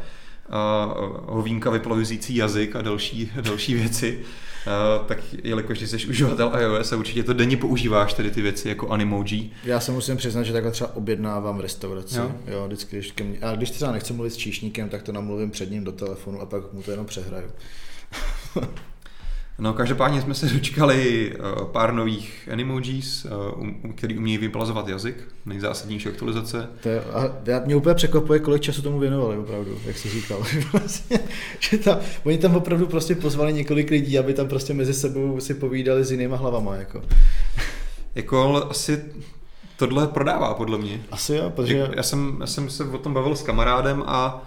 [1.27, 4.21] Hovínka vyplavující jazyk a další, další věci.
[5.07, 8.89] tak jelikož ty jsi uživatel iOS a určitě to denně používáš tedy ty věci jako
[8.89, 9.51] Animoji.
[9.65, 12.19] Já se musím přiznat, že takhle třeba objednávám v restauraci.
[12.19, 12.33] Jo?
[12.47, 15.51] Jo, vždycky, když ke mně, a když třeba nechci mluvit s číšníkem, tak to namluvím
[15.51, 17.51] před ním do telefonu a pak mu to jenom přehraju.
[19.61, 26.09] No, každopádně jsme se dočkali uh, pár nových animojis, uh, který umějí vyplazovat jazyk, nejzásadnější
[26.09, 26.69] aktualizace.
[26.83, 30.43] To je, a já, mě úplně překvapuje, kolik času tomu věnovali opravdu, jak jsi říkal.
[30.73, 31.21] vlastně,
[31.59, 35.55] že tam, oni tam opravdu prostě pozvali několik lidí, aby tam prostě mezi sebou si
[35.55, 36.77] povídali s jinýma hlavama.
[36.77, 37.03] Jako.
[38.15, 39.05] Jako asi
[39.77, 41.03] tohle prodává podle mě.
[41.11, 41.89] Asi jo, protože...
[41.97, 44.43] Já jsem, já jsem se o tom bavil s kamarádem a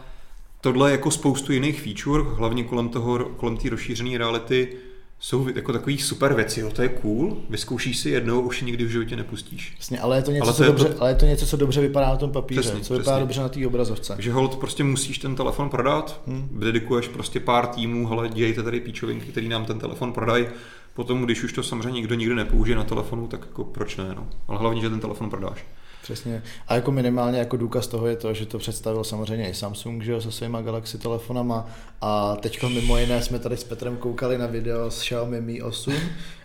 [0.61, 4.77] tohle jako spoustu jiných feature, hlavně kolem toho, kolem té rozšířené reality,
[5.23, 8.89] jsou jako takový super věci, jo, to je cool, vyzkoušíš si jednou, už nikdy v
[8.89, 9.75] životě nepustíš.
[9.77, 11.01] Jasně, ale je to něco, ale to co, je dobře, to...
[11.01, 12.97] ale je to něco co dobře vypadá na tom papíře, přesně, co přesně.
[12.97, 14.13] vypadá dobře na té obrazovce.
[14.13, 16.49] Takže hold, prostě musíš ten telefon prodat, hmm.
[16.51, 20.45] dedikuješ prostě pár týmů, hele, dějte tady píčovinky, který nám ten telefon prodají,
[20.93, 24.27] potom, když už to samozřejmě nikdo nikdy nepoužije na telefonu, tak jako proč ne, no.
[24.47, 25.65] Ale hlavně, že ten telefon prodáš.
[26.03, 26.43] Přesně.
[26.67, 30.11] A jako minimálně jako důkaz toho je to, že to představil samozřejmě i Samsung, že
[30.11, 31.69] jo, se svýma Galaxy telefonama
[32.01, 35.93] a teď mimo jiné jsme tady s Petrem koukali na video s Xiaomi Mi 8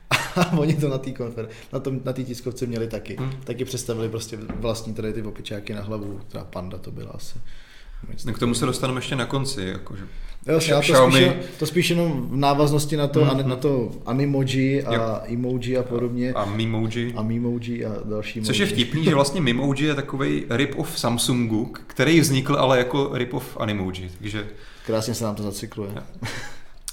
[0.36, 3.16] a oni to na té konfer- na, tom, na tiskovce měli taky.
[3.16, 3.32] Hmm.
[3.44, 7.38] Taky představili prostě vlastní tady ty opičáky na hlavu, teda panda to byla asi.
[8.24, 9.62] No k tomu se dostaneme ještě na konci.
[9.62, 10.02] Jakože.
[10.48, 11.24] Jo, já to, Xiaomi...
[11.24, 13.46] spíš, to spíš jenom v návaznosti na to, mm-hmm.
[13.46, 15.02] na to animoji a jo.
[15.24, 16.32] emoji a podobně.
[16.32, 17.14] A mimoji.
[17.16, 22.20] A mimoji a další Což je vtipný, že vlastně mimoji je takový rip-off Samsungu, který
[22.20, 24.10] vznikl ale jako rip-off animoji.
[24.18, 24.46] Takže...
[24.86, 25.90] Krásně se nám to zacykluje.
[25.96, 26.02] Jo.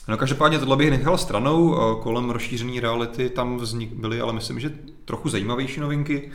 [0.07, 4.71] No každopádně tohle bych nechal stranou, kolem rozšířené reality tam vznik, byly, ale myslím, že
[5.05, 6.29] trochu zajímavější novinky.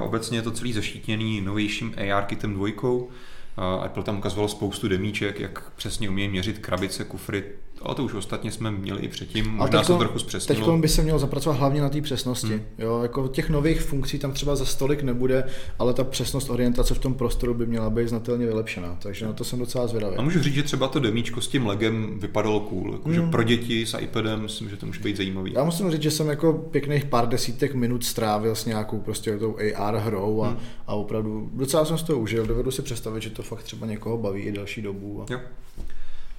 [0.00, 3.08] Obecně je to celý zašítněný novějším AR kitem dvojkou,
[3.56, 7.44] Apple tam ukazoval spoustu demíček, jak přesně umí měřit krabice, kufry,
[7.82, 10.72] ale to už ostatně jsme měli i předtím, možná teďko, se trochu zpřesnilo.
[10.72, 12.46] Teď by se mělo zapracovat hlavně na té přesnosti.
[12.46, 12.62] Hmm.
[12.78, 15.44] Jo, jako těch nových funkcí tam třeba za stolik nebude,
[15.78, 19.44] ale ta přesnost orientace v tom prostoru by měla být znatelně vylepšená, takže na to
[19.44, 20.16] jsem docela zvědavý.
[20.16, 23.30] A můžu říct, že třeba to demíčko s tím legem vypadalo cool, jako, hmm.
[23.30, 25.52] pro děti s iPadem myslím, že to může být zajímavý.
[25.52, 29.56] Já musím říct, že jsem jako pěkných pár desítek minut strávil s nějakou prostě tou
[29.76, 30.58] AR hrou a, hmm.
[30.86, 32.46] a opravdu docela jsem z toho užil.
[32.46, 35.22] Dovedu si představit, že to fakt třeba někoho baví i další dobu.
[35.22, 35.32] A...
[35.32, 35.40] Jo.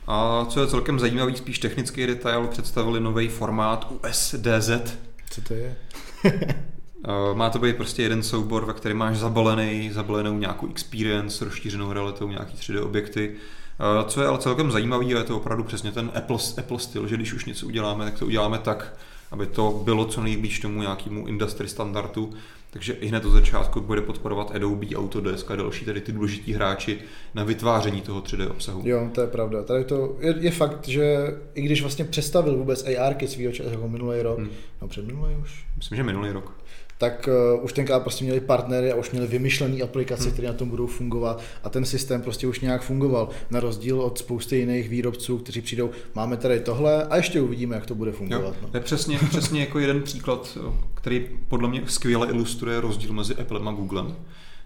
[0.07, 4.97] A co je celkem zajímavý, spíš technický detail, představili nový formát USDZ.
[5.29, 5.75] Co to je?
[7.05, 11.93] Eh, má to být prostě jeden soubor, ve kterém máš zabalený, zabalenou nějakou experience, rozšířenou
[11.93, 13.35] realitou, nějaký 3D objekty.
[13.79, 17.15] Eh, co je ale celkem zajímavý, je to opravdu přesně ten Apple, Apple styl, že
[17.15, 18.93] když už něco uděláme, tak to uděláme tak,
[19.31, 22.33] aby to bylo co nejblíž tomu nějakému industry standardu,
[22.71, 26.99] takže i hned od začátku bude podporovat Adobe, Autodesk a další tady ty důležití hráči
[27.33, 28.81] na vytváření toho 3D obsahu.
[28.85, 29.63] Jo, to je pravda.
[29.63, 31.17] Tady to je, je fakt, že
[31.53, 34.49] i když vlastně představil vůbec AR svýho času jako minulý rok, hmm.
[34.81, 35.65] no před minulý už?
[35.77, 36.60] Myslím, že minulý rok
[37.01, 40.31] tak uh, už tenkrát prostě měli partnery a už měli vymyšlené aplikace, hmm.
[40.31, 44.17] které na tom budou fungovat a ten systém prostě už nějak fungoval, na rozdíl od
[44.17, 48.41] spousty jiných výrobců, kteří přijdou, máme tady tohle a ještě uvidíme, jak to bude fungovat.
[48.41, 48.67] Jo, no.
[48.67, 50.57] To je přesně, přesně jako jeden příklad,
[50.93, 54.15] který podle mě skvěle ilustruje rozdíl mezi Applem a Googlem.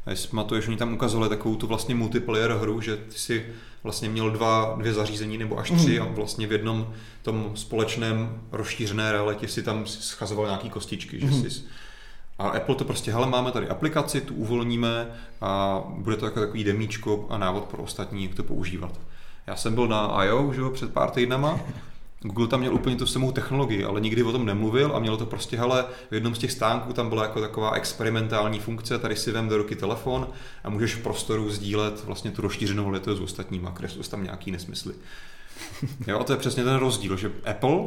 [0.06, 3.46] A jestli pamatuješ, oni tam ukazovali takovou tu vlastně multiplayer hru, že ty si
[3.84, 6.06] vlastně měl dva, dvě zařízení nebo až tři mm.
[6.06, 11.42] a vlastně v jednom tom společném rozšířené realitě si tam schazoval nějaký kostičky, že mm.
[11.42, 11.64] si
[12.40, 15.08] a Apple to prostě, hele, máme tady aplikaci, tu uvolníme
[15.42, 19.00] a bude to jako takový demíčko a návod pro ostatní, jak to používat.
[19.48, 20.54] Já jsem byl na I.O.
[20.54, 21.60] Že, před pár týdnama,
[22.22, 25.26] Google tam měl úplně tu samou technologii, ale nikdy o tom nemluvil a mělo to
[25.26, 29.32] prostě, hele, v jednom z těch stánků tam byla jako taková experimentální funkce, tady si
[29.32, 30.28] vem do ruky telefon
[30.64, 34.94] a můžeš v prostoru sdílet vlastně tu rozšířenou realitu s ostatníma, kreslil tam nějaký nesmysly.
[36.08, 37.80] Jo, a to je přesně ten rozdíl, že Apple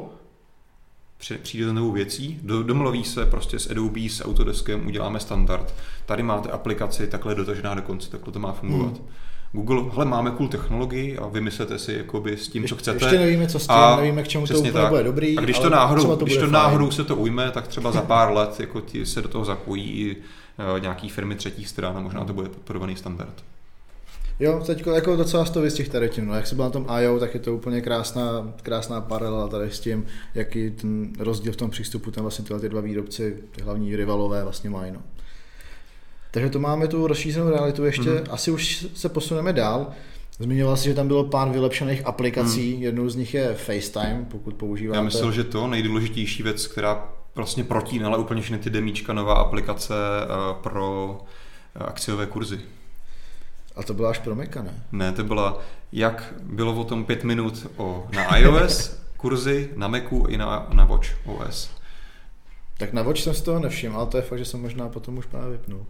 [1.43, 5.75] přijde za novou věcí, domluví se prostě s Adobe, s Autodeskem, uděláme standard.
[6.07, 8.93] Tady máte aplikaci, takhle dotažená do konce, takhle to má fungovat.
[8.93, 9.09] Hmm.
[9.53, 13.05] Google, hele, máme cool technologii a vymyslete si jakoby s tím, co chcete.
[13.05, 14.89] Ještě nevíme, co s tím, a nevíme, k čemu to úplně tak.
[14.89, 15.39] bude dobrý.
[15.39, 18.33] A když to náhodou, to když to náhodou se to ujme, tak třeba za pár
[18.33, 22.25] let jako ti se do toho zapojí i uh, nějaký firmy třetích stran a možná
[22.25, 23.45] to bude podporovaný standard.
[24.41, 27.19] Jo, teď jako docela z těch tady tím, no, jak se byl na tom IO,
[27.19, 31.71] tak je to úplně krásná, krásná paralela tady s tím, jaký ten rozdíl v tom
[31.71, 34.93] přístupu tam vlastně tyhle ty dva výrobci, ty hlavní rivalové vlastně mají.
[34.93, 35.01] No.
[36.31, 38.27] Takže to máme tu rozšířenou realitu ještě, mm.
[38.31, 39.87] asi už se posuneme dál.
[40.39, 42.83] Zmiňoval jsi, že tam bylo pár vylepšených aplikací, mm.
[42.83, 44.99] jednou z nich je FaceTime, pokud používáte.
[44.99, 49.95] Já myslel, že to nejdůležitější věc, která vlastně protínala úplně všechny ty demíčka, nová aplikace
[49.95, 50.27] eh,
[50.63, 51.19] pro
[51.77, 52.61] eh, akciové kurzy.
[53.79, 54.75] A to byla až pro Maca, ne?
[54.93, 55.59] Ne, to byla,
[55.93, 60.85] jak bylo o tom pět minut o, na iOS kurzy, na Macu i na, na
[60.85, 61.78] Watch OS.
[62.81, 65.19] Tak na Watch jsem si toho nevšiml, ale to je fakt, že jsem možná potom
[65.19, 65.87] už právě vypnul.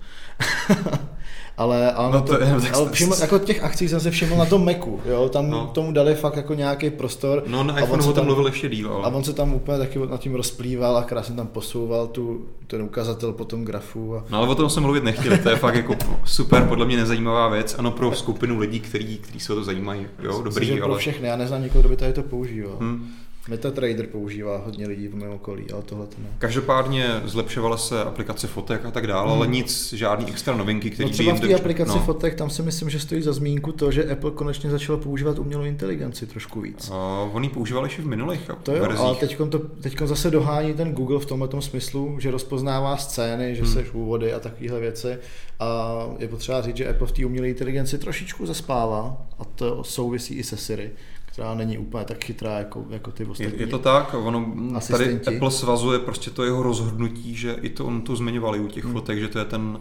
[1.56, 4.44] ale, ale, no to, to, je, ale všiml, jako těch akcí jsem se všiml na
[4.44, 5.66] tom Macu, jo, tam no.
[5.66, 7.42] tomu dali fakt jako nějaký prostor.
[7.46, 8.92] No na iPhone o tom mluvil ještě díl.
[8.92, 9.04] Ale...
[9.04, 12.82] A on se tam úplně taky nad tím rozplýval a krásně tam posouval tu, ten
[12.82, 14.16] ukazatel po tom grafu.
[14.16, 14.24] A...
[14.30, 17.48] No ale o tom jsem mluvit nechtěl, to je fakt jako super, podle mě nezajímavá
[17.48, 20.92] věc, ano pro skupinu lidí, kteří, kteří se o to zajímají, jo, dobrý, Myslím, ale...
[20.92, 22.76] pro všechny, já neznám nikoho, kdo by tady to používal.
[22.80, 23.08] Hmm.
[23.48, 26.28] MetaTrader používá hodně lidí v mém okolí, ale tohle to ne.
[26.38, 29.36] Každopádně zlepšovala se aplikace fotek a tak dále, hmm.
[29.36, 32.04] ale nic, žádný extra novinky, které no třeba v té aplikaci no.
[32.04, 35.64] fotek, tam si myslím, že stojí za zmínku to, že Apple konečně začal používat umělou
[35.64, 36.90] inteligenci trošku víc.
[36.92, 39.00] A on ji používal ještě v minulých To jo, verzích.
[39.00, 43.62] ale teď to, teďko zase dohání ten Google v tomhle smyslu, že rozpoznává scény, že
[43.62, 43.72] hmm.
[43.72, 45.18] seš úvody a takovéhle věci.
[45.60, 50.34] A je potřeba říct, že Apple v té umělé inteligenci trošičku zaspává a to souvisí
[50.34, 50.90] i se Siri
[51.38, 53.52] která není úplně tak chytrá jako, jako ty ostatní.
[53.52, 55.24] Je, je to tak, ono asistenti.
[55.24, 58.84] tady Apple svazuje prostě to jeho rozhodnutí, že i to on to zmiňovali u těch
[58.84, 58.92] hmm.
[58.92, 59.78] fotek, že to je ten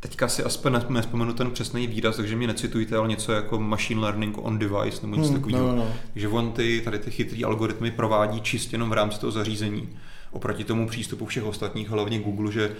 [0.00, 4.38] Teďka si aspoň nespomenu ten přesný výraz, takže mě necitujte, ale něco jako machine learning
[4.38, 5.68] on device nebo něco hmm, takového.
[5.68, 5.92] No, no.
[6.12, 9.88] Takže on ty, tady ty chytrý algoritmy provádí čistě jenom v rámci toho zařízení.
[10.30, 12.76] Oproti tomu přístupu všech ostatních, hlavně Google, že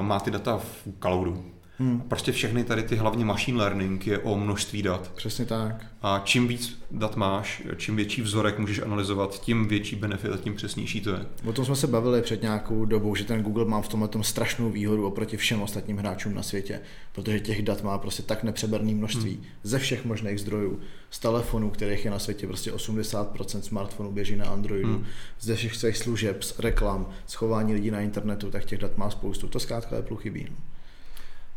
[0.00, 1.44] má ty data v cloudu.
[1.82, 2.00] Hmm.
[2.00, 5.10] Prostě všechny tady ty hlavně machine learning je o množství dat.
[5.14, 5.86] Přesně tak.
[6.02, 10.54] A čím víc dat máš, čím větší vzorek můžeš analyzovat, tím větší benefit a tím
[10.54, 11.26] přesnější to je.
[11.44, 14.24] O tom jsme se bavili před nějakou dobou, že ten Google má v tomhle tom
[14.24, 16.80] strašnou výhodu oproti všem ostatním hráčům na světě,
[17.12, 19.44] protože těch dat má prostě tak nepřeberné množství hmm.
[19.62, 24.46] ze všech možných zdrojů, z telefonů, kterých je na světě prostě 80% smartfonů běží na
[24.46, 25.04] Androidu, hmm.
[25.40, 29.48] ze všech svých služeb, reklam, schování lidí na internetu, tak těch dat má spoustu.
[29.48, 30.46] To zkrátka je chybí.
[30.50, 30.56] No.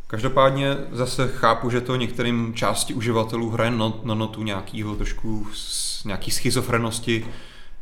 [0.07, 5.47] Každopádně zase chápu, že to některým části uživatelů hraje na, na notu nějakýho trošku
[6.05, 7.25] nějaký schizofrenosti,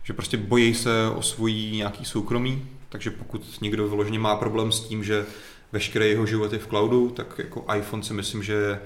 [0.03, 4.79] že prostě bojí se o svojí nějaký soukromí, takže pokud někdo vyloženě má problém s
[4.79, 5.25] tím, že
[5.71, 8.79] veškeré jeho život je v cloudu, tak jako iPhone si myslím, že je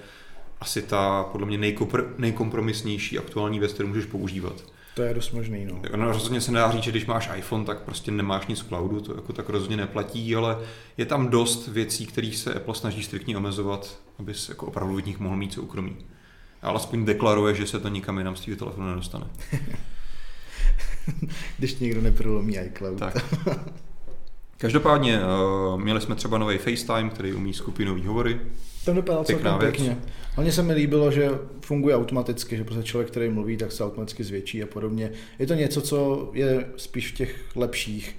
[0.62, 1.74] asi ta podle mě
[2.18, 4.64] nejkompromisnější aktuální věc, kterou můžeš používat.
[4.98, 5.82] To je dost možný, no.
[5.96, 6.12] no.
[6.12, 9.16] rozhodně se nedá říct, že když máš iPhone, tak prostě nemáš nic v cloudu, to
[9.16, 10.58] jako tak rozhodně neplatí, ale
[10.98, 15.20] je tam dost věcí, kterých se Apple snaží striktně omezovat, abys jako opravdu v nich
[15.20, 15.98] mohl mít soukromí.
[16.62, 19.28] Ale alespoň deklaruje, že se to nikam jinam z tvého telefonu nedostane.
[21.58, 23.00] když někdo neprolomí iCloud.
[23.00, 23.36] Tak.
[24.58, 28.40] Každopádně uh, měli jsme třeba nový FaceTime, který umí skupinový hovory.
[28.86, 29.98] Ten vypadal celkem pěkně.
[30.34, 31.30] Hlavně se mi líbilo, že
[31.62, 35.12] funguje automaticky, že prostě člověk, který mluví, tak se automaticky zvětší a podobně.
[35.40, 38.16] Je to něco, co je spíš v těch lepších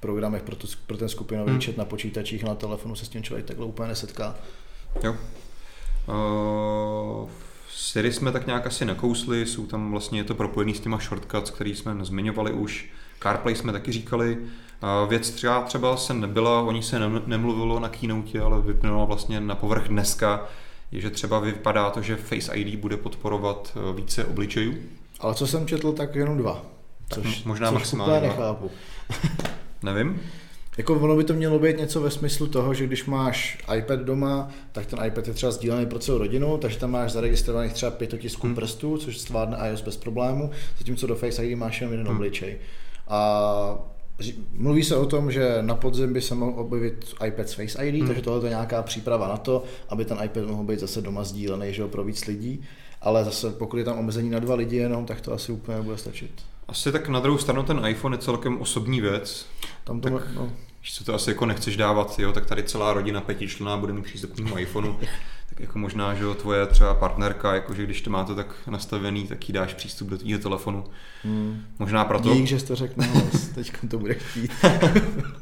[0.00, 1.60] programech pro, to, pro ten skupinový hmm.
[1.60, 4.36] chat na počítačích, na telefonu se s tím člověk takhle úplně nesetká.
[5.02, 5.16] Jo.
[6.08, 7.28] Uh,
[7.70, 11.50] Siri jsme tak nějak asi nakousli, jsou tam vlastně je to propojený s těma shortcuts,
[11.50, 12.88] který jsme nezmiňovali už.
[13.22, 14.38] CarPlay jsme taky říkali.
[15.08, 19.54] Věc třeba, třeba se nebyla, o ní se nemluvilo na keynote, ale vypnula vlastně na
[19.54, 20.48] povrch dneska,
[20.92, 24.74] je, že třeba vypadá to, že Face ID bude podporovat eh, více obličejů.
[25.20, 26.62] Ale co jsem četl, tak jenom dva.
[27.08, 28.28] Tak což, možná což maximálně dva.
[28.28, 28.70] nechápu.
[29.82, 30.20] Nevím.
[30.76, 34.48] Jako ono by to mělo být něco ve smyslu toho, že když máš iPad doma,
[34.72, 38.12] tak ten iPad je třeba sdílený pro celou rodinu, takže tam máš zaregistrovaných třeba pět
[38.12, 38.56] otisků hmm.
[38.56, 42.16] prstů, což stvárne iOS bez problému, zatímco do Face ID máš jenom jeden hmm.
[42.16, 42.58] obličej.
[43.08, 43.92] A
[44.52, 47.94] Mluví se o tom, že na podzim by se mohl objevit iPad s Face ID,
[47.94, 48.06] hmm.
[48.06, 51.74] takže tohle je nějaká příprava na to, aby ten iPad mohl být zase doma sdílený
[51.74, 52.64] že pro víc lidí.
[53.00, 55.98] Ale zase pokud je tam omezení na dva lidi jenom, tak to asi úplně nebude
[55.98, 56.30] stačit.
[56.68, 59.46] Asi tak na druhou stranu ten iPhone je celkem osobní věc.
[59.84, 60.52] Tam to, tak, no.
[60.80, 64.04] Když co to asi jako nechceš dávat, jo, tak tady celá rodina pětičlená bude mít
[64.04, 64.94] přístup k iPhoneu.
[65.52, 69.26] Tak jako možná, že jo, tvoje třeba partnerka, jakože když to má to tak nastavený,
[69.26, 70.84] tak jí dáš přístup do tvého telefonu.
[71.24, 71.62] Hmm.
[71.78, 72.34] Možná proto...
[72.34, 72.94] Dík, že jsi to řekl,
[73.54, 74.52] teď to bude chtít.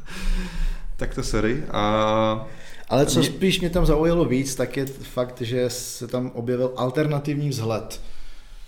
[0.97, 1.63] tak to sorry.
[1.71, 2.47] A...
[2.89, 3.29] Ale co mě...
[3.29, 8.01] spíš mě tam zaujalo víc, tak je fakt, že se tam objevil alternativní vzhled.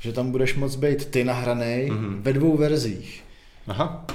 [0.00, 2.22] Že tam budeš moc být ty nahraný mm-hmm.
[2.22, 3.24] ve dvou verzích.
[3.66, 4.06] Aha.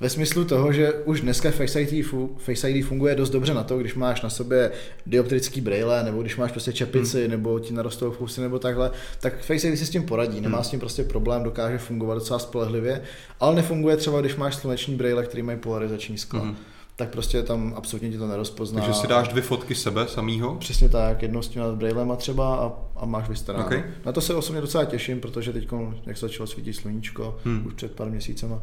[0.00, 2.06] Ve smyslu toho, že už dneska Face ID,
[2.36, 4.72] Face ID funguje dost dobře na to, když máš na sobě
[5.06, 7.30] dioptrický braille, nebo když máš prostě čepici, hmm.
[7.30, 10.64] nebo ti narostou fousy, nebo takhle, tak Face ID si s tím poradí, nemá hmm.
[10.64, 13.02] s tím prostě problém, dokáže fungovat docela spolehlivě,
[13.40, 16.40] ale nefunguje třeba, když máš sluneční braille, který mají polarizační skla.
[16.40, 16.56] Hmm
[16.98, 18.80] tak prostě tam absolutně ti to nerozpozná.
[18.80, 20.54] Takže si dáš dvě fotky sebe samýho?
[20.54, 23.66] Přesně tak, jednou s tím brailem a třeba a, a máš vystaráno.
[23.66, 23.84] Okay.
[24.04, 25.68] Na to se osobně docela těším, protože teď,
[26.06, 27.66] jak se začalo svítit sluníčko, hmm.
[27.66, 28.62] už před pár měsícema,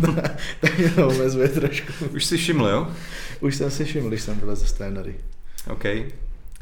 [0.60, 1.92] tak mě to omezuje trošku.
[2.14, 2.88] Už jsi všiml, jo?
[3.40, 5.16] Už jsem si všiml, když jsem byl ze Stenery.
[5.70, 5.84] OK.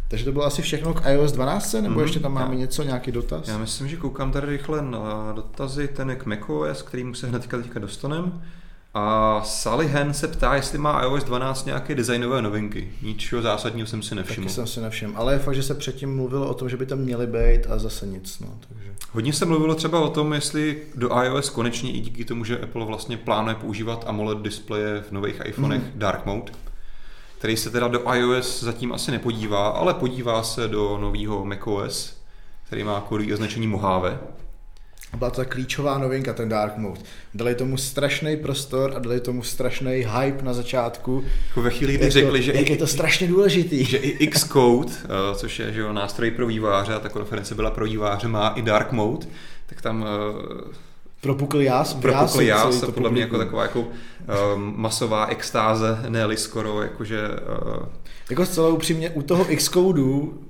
[0.09, 2.03] Takže to bylo asi všechno k iOS 12, nebo mm-hmm.
[2.03, 3.49] ještě tam máme já, něco, nějaký dotaz?
[3.49, 7.57] Já myslím, že koukám tady rychle na dotazy, ten je k macOS, kterým se hnedka
[7.57, 8.33] teďka dostaneme.
[8.97, 12.93] A Sally Hen se ptá, jestli má iOS 12 nějaké designové novinky.
[13.03, 14.45] Ničeho zásadního jsem si nevšiml.
[14.45, 16.87] Taky jsem si nevšiml, ale je fakt, že se předtím mluvilo o tom, že by
[16.87, 18.41] tam měly být a zase nic.
[18.41, 18.95] No, takže.
[19.13, 22.85] Hodně se mluvilo třeba o tom, jestli do iOS konečně i díky tomu, že Apple
[22.85, 25.91] vlastně plánuje používat AMOLED displeje v nových iPhonech mm.
[25.95, 26.53] Dark Mode,
[27.39, 32.17] který se teda do iOS zatím asi nepodívá, ale podívá se do nového macOS,
[32.67, 34.19] který má kódové označení Mojave
[35.17, 37.01] byla to ta klíčová novinka, ten Dark Mode.
[37.35, 41.25] Dali tomu strašný prostor a dali tomu strašný hype na začátku.
[41.49, 43.85] Jako ve chvíli, kdy řekli, že jak i, je to strašně důležitý.
[43.85, 47.71] Že i Xcode, eh, což je že jo, nástroj pro výváře, a ta konference byla
[47.71, 49.27] pro výváře, má i Dark Mode,
[49.67, 50.85] tak tam eh,
[51.25, 56.83] Propukl jas, propukl jas a podle mě jako taková jako um, masová extáze, ne skoro,
[56.83, 57.87] jakože uh,
[58.31, 60.03] jako zcela upřímně, u toho Xcode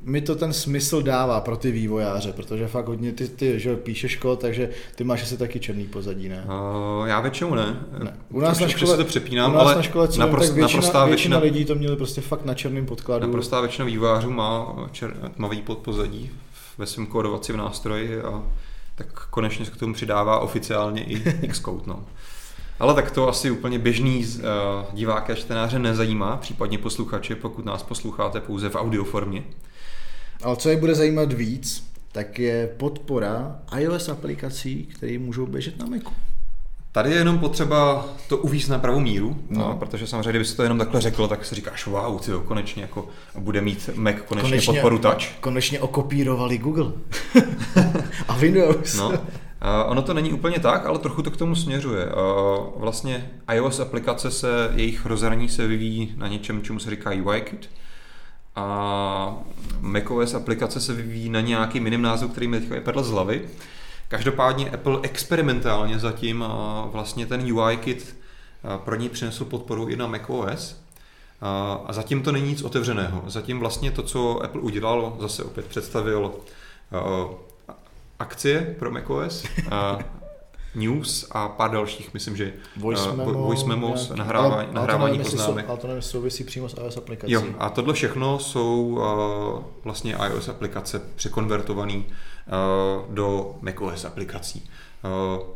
[0.02, 4.16] mi to ten smysl dává pro ty vývojáře, protože fakt hodně ty, ty že píšeš
[4.16, 6.44] kód, takže ty máš asi taky černý pozadí, ne?
[6.44, 7.76] Uh, já většinou ne.
[8.04, 8.16] ne.
[8.30, 10.80] U nás na škole, to přepínám, u nás ale na škole co naprost, tak většina,
[10.80, 13.26] většina, většina, lidí to měli prostě fakt na černém podkladu.
[13.26, 16.30] Naprostá většina vývojářů má čer, tmavý podpozadí
[16.78, 18.42] ve svém kódovacím nástroji a
[18.94, 21.82] tak konečně se k tomu přidává oficiálně i Xcode.
[21.87, 22.04] No.
[22.78, 24.42] Ale tak to asi úplně běžný uh,
[24.92, 29.42] diváky a čtenáře nezajímá, případně posluchače, pokud nás posloucháte pouze v audioformě.
[30.42, 35.87] Ale co je bude zajímat víc, tak je podpora iOS aplikací, které můžou běžet na
[35.87, 36.10] Macu.
[36.92, 39.60] Tady je jenom potřeba to uvíct na pravou míru, no.
[39.60, 42.82] No, protože samozřejmě, kdyby si to jenom takhle řekl, tak si říkáš, wow, tyjo, konečně
[42.82, 43.08] jako
[43.38, 45.40] bude mít Mac konečně, konečně podporu Touch.
[45.40, 46.92] Konečně okopírovali Google
[48.28, 48.96] a Windows.
[48.96, 49.12] No.
[49.64, 52.07] Uh, ono to není úplně tak, ale trochu to k tomu směřuje.
[52.07, 52.12] Uh,
[52.77, 57.70] vlastně iOS aplikace se, jejich rozhraní se vyvíjí na něčem, čemu se říká UIKit.
[58.57, 59.37] A
[59.81, 63.48] macOS aplikace se vyvíjí na nějaký jiným názvu, který mi teďka vypadl z hlavy.
[64.09, 68.16] Každopádně Apple experimentálně zatím uh, vlastně ten UIKit
[68.77, 70.85] pro ní přinesl podporu i na macOS.
[71.87, 73.22] A zatím to není nic otevřeného.
[73.27, 76.33] Zatím vlastně to, co Apple udělal, zase opět představil
[78.18, 79.98] akcie pro macOS, a
[80.74, 85.31] news a pár dalších, myslím, že voice, memo, voice memos, nějaký, nahrávání, ale, nahrávání ale
[85.31, 85.68] poznámek.
[85.68, 87.33] Ale to nevím, souvisí přímo s iOS aplikací.
[87.33, 94.70] Jo, a tohle všechno jsou uh, vlastně iOS aplikace překonvertované uh, do macOS aplikací.
[95.05, 95.46] Uh,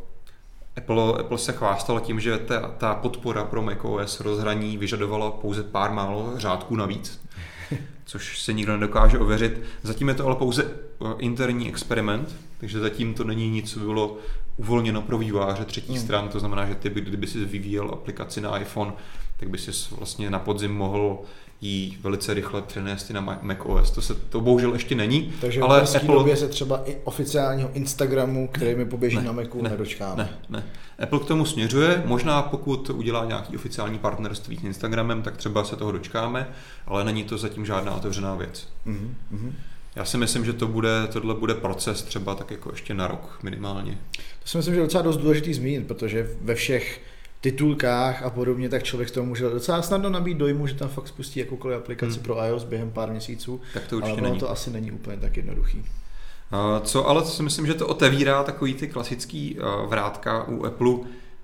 [0.77, 5.93] Apple, Apple se chvástal tím, že ta, ta podpora pro macOS rozhraní vyžadovala pouze pár
[5.93, 7.21] málo řádků navíc,
[8.09, 9.61] což se nikdo nedokáže ověřit.
[9.83, 10.71] Zatím je to ale pouze
[11.19, 14.19] interní experiment, takže zatím to není nic, co bylo
[14.57, 16.03] uvolněno pro výváře třetí hmm.
[16.03, 18.93] stran, to znamená, že ty, kdyby si vyvíjel aplikaci na iPhone,
[19.37, 21.19] tak by si vlastně na podzim mohl
[21.61, 23.91] ji velice rychle přenést i na Mac OS.
[23.91, 25.33] To, se, to bohužel ještě není.
[25.41, 26.15] Takže ale v Apple...
[26.15, 30.23] době se třeba i oficiálního Instagramu, který mi poběží ne, na Macu, ne, nedočkáme.
[30.23, 30.65] Ne, ne.
[30.99, 32.03] Apple k tomu směřuje.
[32.07, 36.49] Možná pokud udělá nějaký oficiální partnerství s Instagramem, tak třeba se toho dočkáme,
[36.87, 38.69] ale není to zatím žádná otevřená věc.
[38.87, 39.53] Mm-hmm.
[39.97, 43.39] Já si myslím, že to bude, tohle bude proces třeba tak jako ještě na rok
[43.43, 43.99] minimálně.
[44.43, 47.01] To si myslím, že je docela dost důležitý zmínit, protože ve všech
[47.41, 51.41] titulkách a podobně, tak člověk toho může docela snadno nabít dojmu, že tam fakt spustí
[51.41, 52.23] jakoukoliv aplikaci hmm.
[52.23, 53.61] pro iOS během pár měsíců.
[53.75, 54.41] Tak to určitě ale není.
[54.41, 55.85] to asi není úplně tak jednoduchý.
[56.83, 60.95] Co ale co si myslím, že to otevírá takový ty klasický vrátka u Apple,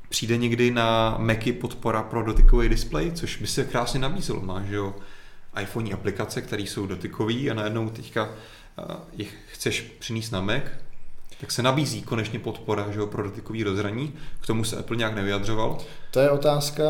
[0.08, 4.40] přijde někdy na Macy podpora pro dotykový displej, což by se krásně nabízelo.
[4.40, 4.94] Máš jo,
[5.62, 8.30] iPhone aplikace, které jsou dotykové a najednou teďka
[9.12, 10.62] jich chceš přinést na Mac,
[11.40, 14.12] tak se nabízí konečně podpora že jo, pro dotykový rozhraní.
[14.40, 15.78] K tomu se Apple nějak nevyjadřoval.
[16.10, 16.82] To je otázka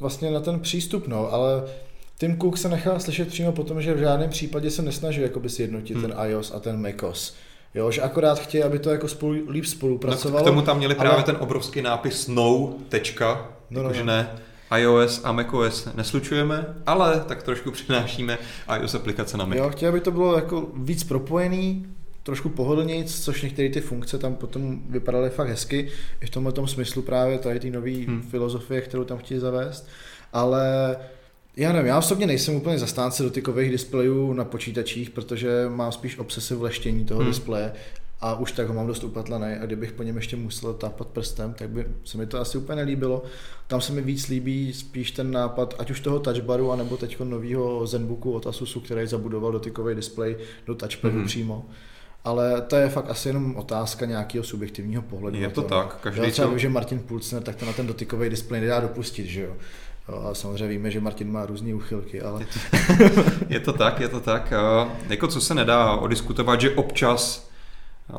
[0.00, 1.62] vlastně na ten přístup, no, ale
[2.18, 5.94] Tim Cook se nechal slyšet přímo potom, že v žádném případě se nesnaží jakoby sjednotit
[5.94, 6.02] hmm.
[6.02, 7.36] ten iOS a ten macOS.
[7.76, 10.38] Jo, že akorát chtějí, aby to jako spolu, líp spolupracovalo.
[10.38, 11.22] No, k tomu tam měli právě ale...
[11.22, 14.04] ten obrovský nápis no, tečka, no, no, no.
[14.04, 14.30] ne,
[14.76, 18.38] iOS a macOS neslučujeme, ale tak trošku přinášíme
[18.78, 19.58] iOS aplikace na Mac.
[19.58, 21.86] Jo, chtěl, aby to bylo jako víc propojený,
[22.22, 25.88] trošku pohodlnějc, což některé ty funkce tam potom vypadaly fakt hezky,
[26.20, 28.22] i v tomhle tom smyslu právě tady ty nové hmm.
[28.22, 29.88] filozofie, kterou tam chtějí zavést,
[30.32, 30.96] ale
[31.56, 36.60] já nevím, já osobně nejsem úplně zastánce dotykových displejů na počítačích, protože mám spíš obsesiv
[36.60, 37.30] leštění toho hmm.
[37.30, 37.72] displeje
[38.20, 41.54] a už tak ho mám dost upatlaný a kdybych po něm ještě musel tápat prstem,
[41.54, 43.22] tak by se mi to asi úplně nelíbilo.
[43.66, 47.86] Tam se mi víc líbí spíš ten nápad, ať už toho touchbaru, anebo teď nového
[47.86, 51.26] Zenbooku od Asusu, který zabudoval dotykový displej do touchpadu mm-hmm.
[51.26, 51.66] přímo
[52.26, 55.36] ale to je fakt asi jenom otázka nějakého subjektivního pohledu.
[55.38, 56.00] Je to to, tak.
[56.00, 56.58] Každý Já třeba to...
[56.58, 59.56] že Martin Pulcner, tak to na ten dotykový displej nedá dopustit, že jo.
[60.08, 62.46] A samozřejmě víme, že Martin má různé uchylky, ale...
[63.48, 64.52] je to tak, je to tak.
[65.08, 67.46] Jako co se nedá odiskutovat, že občas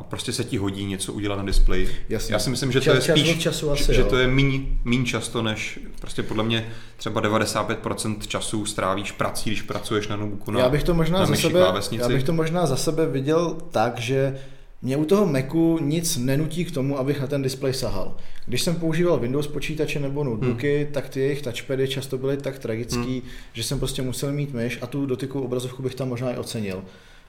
[0.08, 1.96] prostě se ti hodí něco udělat na displeji.
[2.08, 2.34] Jasně.
[2.34, 4.06] Já si myslím, že to Čas- je spíš, času asi, že, jo.
[4.06, 9.62] to je míň, míň často, než prostě podle mě třeba 95% času strávíš prací, když
[9.62, 12.02] pracuješ na notebooku na, já bych to možná na za sebe, klávesnici.
[12.02, 14.38] já bych to možná za sebe viděl tak, že
[14.82, 18.16] mě u toho Macu nic nenutí k tomu, abych na ten displej sahal.
[18.46, 20.92] Když jsem používal Windows počítače nebo notebooky, hmm.
[20.92, 23.30] tak ty jejich touchpady často byly tak tragický, hmm.
[23.52, 26.84] že jsem prostě musel mít myš a tu dotykovou obrazovku bych tam možná i ocenil.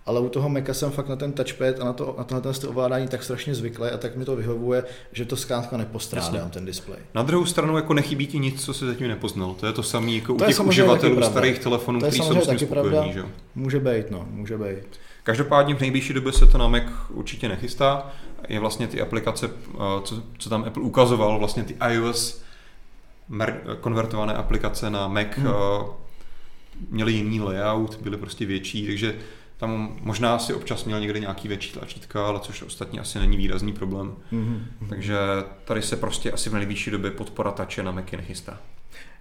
[0.06, 2.70] Ale u toho Maca jsem fakt na ten touchpad a na, to, na tohle ten
[2.70, 6.52] ovládání tak strašně zvyklý a tak mi to vyhovuje, že to zkrátka nepostrádám Jasně.
[6.52, 7.00] ten displej.
[7.16, 9.56] Na druhou stranu jako nechybí ti nic, co si zatím nepoznal.
[9.60, 12.38] To je to samé jako To u těch uživatelů starých telefonů, To kteří jsou s
[12.38, 13.14] tím taky spokojení.
[13.56, 15.00] Může být, no, může být.
[15.30, 18.12] Každopádně v nejbližší době se to na Mac určitě nechystá.
[18.48, 22.44] Je vlastně ty aplikace, eh, co, co tam Apple ukazoval, vlastně ty iOS
[23.82, 25.48] konvertované aplikace na Mac Hmm.
[25.48, 25.86] hmm.
[26.90, 29.16] měly jiný layout, byly prostě větší, takže
[29.58, 33.74] tam možná si občas měl někde nějaký větší tlačítka, ale což ostatně asi není výrazný
[33.74, 34.16] problém.
[34.34, 34.62] Mm-hmm.
[34.90, 35.18] Takže
[35.66, 38.58] tady se prostě asi v nejbližší době podpora tače na Macy nechystá.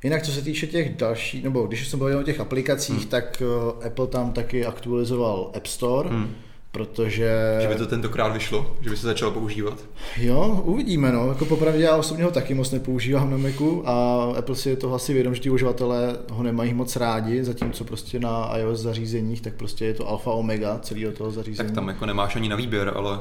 [0.05, 3.09] Jinak co se týče těch dalších, nebo když jsem bavil o těch aplikacích, Hmm.
[3.09, 3.43] tak
[3.77, 6.31] uh, Apple tam taky aktualizoval App Store, Hmm.
[6.73, 7.59] protože...
[7.63, 9.79] Že by to tentokrát vyšlo, že by se začalo používat.
[10.17, 11.29] Jo, uvidíme, no.
[11.29, 14.95] Jako popravdě já osobně ho taky moc nepoužívám na Macu a Apple si je toho
[14.95, 19.55] asi vědom, že ti uživatelé ho nemají moc rádi, zatímco prostě na iOS zařízeních, tak
[19.55, 21.67] prostě je to alfa omega celého toho zařízení.
[21.69, 23.19] Tak tam jako nemáš ani na výběr, ale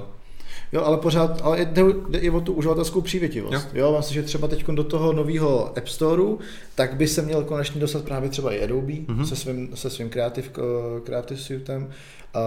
[0.73, 3.53] Jo, ale pořád, ale jde, jde i o tu uživatelskou přívětivost.
[3.53, 6.39] Jo, jo mám si, že třeba teď do toho nového App Storeu,
[6.75, 9.05] tak by se měl konečně dostat právě třeba i Adobe Mhm.
[9.07, 9.23] mm-hmm.
[9.25, 10.47] se svým, se svým Creative,
[11.03, 11.89] Creative Suitem
[12.33, 12.39] a,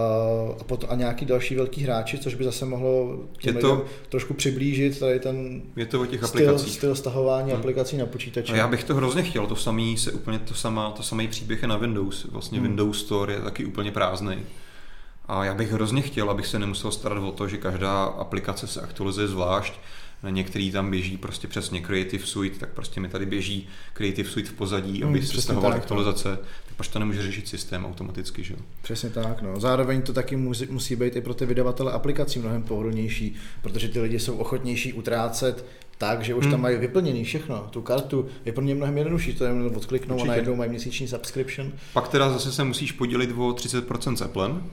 [0.59, 4.33] a, potom, a nějaký další velký hráči, což by zase mohlo těm Je to- trošku
[4.33, 6.73] přiblížit tady ten je to o těch styl, aplikacích.
[6.73, 7.59] styl stahování Hmm.
[7.59, 8.53] aplikací na počítači.
[8.53, 11.61] A já bych to hrozně chtěl, to samý se úplně to samá, to samý příběh
[11.61, 12.25] je na Windows.
[12.31, 12.67] Vlastně hmm.
[12.67, 14.35] Windows Store je taky úplně prázdný.
[15.25, 18.81] A já bych hrozně chtěl, abych se nemusel starat o to, že každá aplikace se
[18.81, 19.73] aktualizuje zvlášť.
[20.23, 24.49] Na některý tam běží prostě přesně Creative Suite, tak prostě mi tady běží Creative Suite
[24.49, 25.77] v pozadí, Hmm, aby přesně se stahoval no.
[25.77, 26.39] aktualizace.
[26.67, 28.59] Tak proč to nemůže řešit systém automaticky, že jo?
[28.81, 29.41] Přesně tak.
[29.41, 29.59] No.
[29.59, 33.99] Zároveň to taky musí, musí být i pro ty vydavatele aplikací mnohem pohodlnější, protože ty
[33.99, 35.65] lidi jsou ochotnější utrácet
[35.97, 36.51] tak, že už Hmm.
[36.51, 37.67] tam mají vyplněný všechno.
[37.71, 40.27] Tu kartu je pro ně mnohem jednodušší, to jenom odkliknou Určitě.
[40.29, 41.71] a najednou mají měsíční subscription.
[41.93, 44.63] Pak teda zase se musíš podělit o 30% s Applem.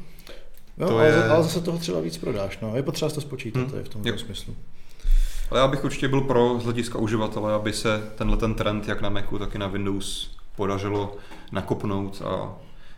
[0.78, 2.58] No, To ale, je- ale zase toho třeba víc prodáš.
[2.62, 2.76] No.
[2.76, 3.70] Je potřeba to spočítat, Hmm.
[3.70, 4.18] to je v tom Jo.
[4.18, 4.56] smyslu.
[5.50, 9.00] Ale já bych určitě byl pro z hlediska uživatele, aby se tenhle ten trend jak
[9.00, 11.16] na Macu, tak i na Windows podařilo
[11.52, 12.54] nakopnout a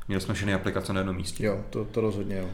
[0.08, 1.44] měli jsme všechny aplikace na jednom místě.
[1.46, 2.46] Jo, to, to rozhodně jo.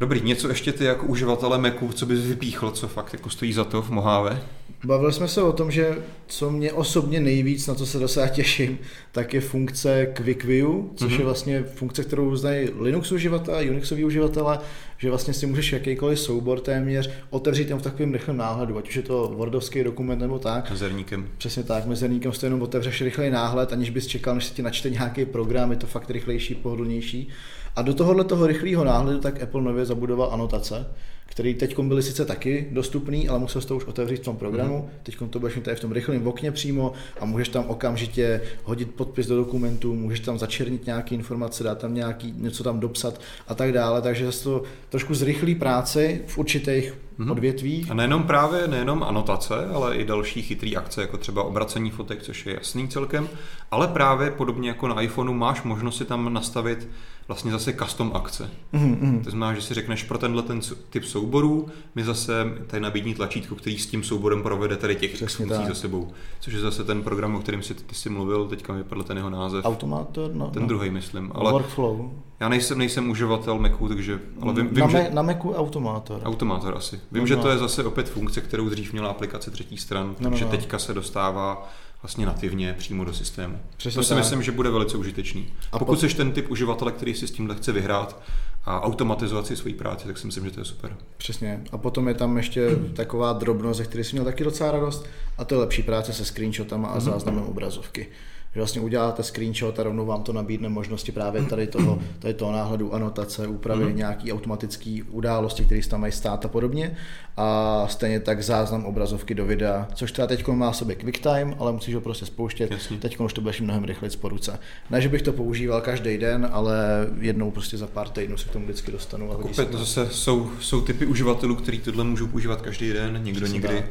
[0.00, 3.64] Dobrý, něco ještě ty jako uživatele Macu, co bys vypíchl, co fakt jako stojí za
[3.64, 4.42] to v Mojave?
[4.84, 8.78] Bavili jsme se o tom, že co mě osobně nejvíc, na co se docela těším,
[9.12, 11.18] tak je funkce Quick View, což Mhm.
[11.20, 14.58] je vlastně funkce, kterou znají Linux uživatelé, Unixoví uživatelé,
[14.98, 18.96] že vlastně si můžeš jakýkoliv soubor téměř otevřít jen v takovém rychlém náhledu, ať už
[18.96, 20.72] je to Wordovský dokument nebo tak.
[20.74, 21.28] Zerníkem.
[21.38, 24.62] Přesně tak, mezerníkem si to jenom otevřeš rychlej náhled, aniž bys čekal, než se ti
[24.62, 27.28] načte nějaký program, je to fakt rychlejší, pohodlnější.
[27.76, 30.86] A do tohohle toho rychlého náhledu tak Apple nově zabudoval anotace,
[31.26, 34.78] které teď byly sice taky dostupný, ale musel to už otevřít v tom programu.
[34.78, 34.98] Mm.
[35.02, 38.90] Teď to budeš mít tady v tom rychlém okně přímo a můžeš tam okamžitě hodit
[38.94, 43.54] podpis do dokumentu, můžeš tam začernit nějaké informace, dát tam nějaký, něco tam dopsat a
[43.54, 44.02] tak dále.
[44.02, 47.26] Takže zase to trošku zrychlí práci v určitých Mhm.
[47.26, 47.32] mm.
[47.32, 47.90] odvětvích.
[47.90, 52.46] A nejenom právě, nejenom anotace, ale i další chytrý akce, jako třeba obracení fotek, což
[52.46, 53.28] je jasný celkem,
[53.70, 56.88] ale právě podobně jako na iPhoneu máš možnost si tam nastavit
[57.28, 58.50] vlastně zase custom akce.
[58.72, 60.60] Mm, To znamená, že si řekneš pro tenhle ten
[60.90, 65.36] typ souborů, mi zase tady nabídní tlačítko, který s tím souborem provede tady těch Přesně
[65.46, 65.68] funkcí tak.
[65.68, 66.08] za sebou.
[66.40, 69.16] Což je zase ten program, o kterém si ty jsi mluvil, teďka mi vypadl ten
[69.16, 69.64] jeho název.
[69.64, 70.68] Automátor, no, ten no.
[70.68, 71.30] druhý, myslím.
[71.34, 72.10] Ale Workflow.
[72.40, 75.08] já nejsem, nejsem uživatel Macu, takže, ale vím, vím na, že...
[75.12, 76.20] Na Macu automátor.
[76.24, 77.00] Automátor asi.
[77.12, 77.42] Vím, No, že no.
[77.42, 80.50] to je zase opět funkce, kterou dřív měla aplikace třetí stran, No, no, takže no.
[80.50, 81.68] teďka se dostává
[82.02, 83.58] vlastně nativně přímo do systému.
[83.76, 84.18] Přesně to si tak.
[84.18, 85.46] myslím, že bude velice užitečný.
[85.72, 88.22] A pokud pot- jsi ten typ uživatele, který si s tímhle chce vyhrát
[88.64, 90.96] a automatizovat si svoji práci, tak si myslím, že to je super.
[91.16, 91.60] Přesně.
[91.72, 95.06] A potom je tam ještě taková drobnost, ze které jsem měl taky docela radost,
[95.38, 98.06] a to je lepší práce se screenshotama a záznamem obrazovky.
[98.54, 102.52] Že vlastně uděláte screenshot a rovnou vám to nabídne možnosti právě tady toho, tady toho
[102.52, 103.96] náhledu, anotace, úpravy, Mhm.
[103.96, 106.96] nějaký automatický události, které se tam mají stát a podobně.
[107.36, 111.94] A stejně tak záznam obrazovky do videa, což třeba teď má sobě QuickTime, ale musíš
[111.94, 112.70] ho prostě spouštět.
[112.98, 114.58] Teď už to budeš mnohem rychleji po ruce.
[114.90, 116.78] Ne, že bych to používal každý den, ale
[117.20, 119.32] jednou prostě za pár týdnů se k tomu vždycky dostanu.
[119.32, 119.78] A Opět to.
[119.78, 123.84] zase jsou, jsou typy uživatelů, kteří tohle můžou používat každý den, někdo Přesně tak.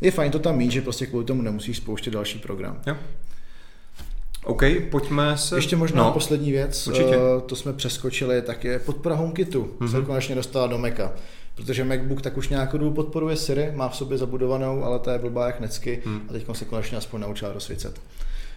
[0.00, 2.80] Je fajn to tam mít, že prostě kvůli tomu nemusíš spouštět další program.
[2.86, 2.96] Jo.
[4.46, 5.56] OK, pojďme se...
[5.56, 7.16] Ještě možná no, poslední věc, určitě.
[7.16, 9.90] eh, to jsme přeskočili, tak je podpora HomeKitu, mm-hmm.
[9.90, 11.12] se konečně dostala do Maca.
[11.54, 15.18] Protože MacBook tak už nějakou dobu podporuje Siri, má v sobě zabudovanou, ale to je
[15.18, 16.20] blbá jak necky hmm.
[16.28, 18.00] a teď se konečně aspoň naučila rozsvícet.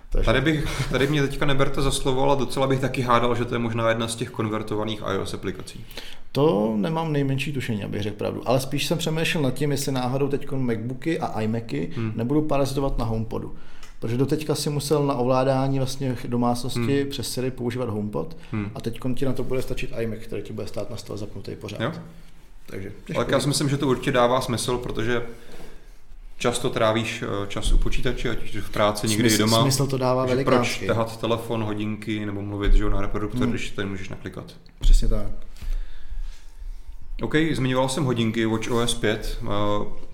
[0.10, 0.26] Takže...
[0.26, 3.56] Tady, bych, tady mě teďka neberte za slovo, ale docela bych taky hádal, že to
[3.56, 5.86] je možná jedna z těch konvertovaných iOS aplikací.
[6.32, 8.42] To nemám nejmenší tušení, abych řekl pravdu.
[8.46, 12.12] Ale spíš jsem přemýšlel nad tím, jestli náhodou teď MacBooky a iMacy hmm.
[12.16, 13.56] nebudou parazitovat na HomePodu.
[14.00, 17.10] Protože doteďka si musel na ovládání vlastně domácnosti hmm.
[17.10, 18.72] přes Siri používat HomePod hmm.
[18.76, 21.56] a teď ti na to bude stačit iMac, který ti bude stát na stole zapnutý
[21.56, 21.82] pořád.
[21.82, 21.92] Jo?
[22.66, 25.22] Takže, Ale já si myslím, že to určitě dává smysl, protože
[26.38, 29.62] často trávíš eh, čas u počítače, ať už v práci, někdy smysl, doma.
[29.62, 30.86] Smysl to dává velikánský.
[30.86, 33.50] Proč tahat telefon, hodinky nebo mluvit že, na reproduktor, hmm.
[33.52, 34.46] když tady můžeš naklikat.
[34.80, 35.28] Přesně tak.
[37.22, 39.40] OK, zmiňoval jsem hodinky WatchOS 5.
[39.42, 39.48] Eh,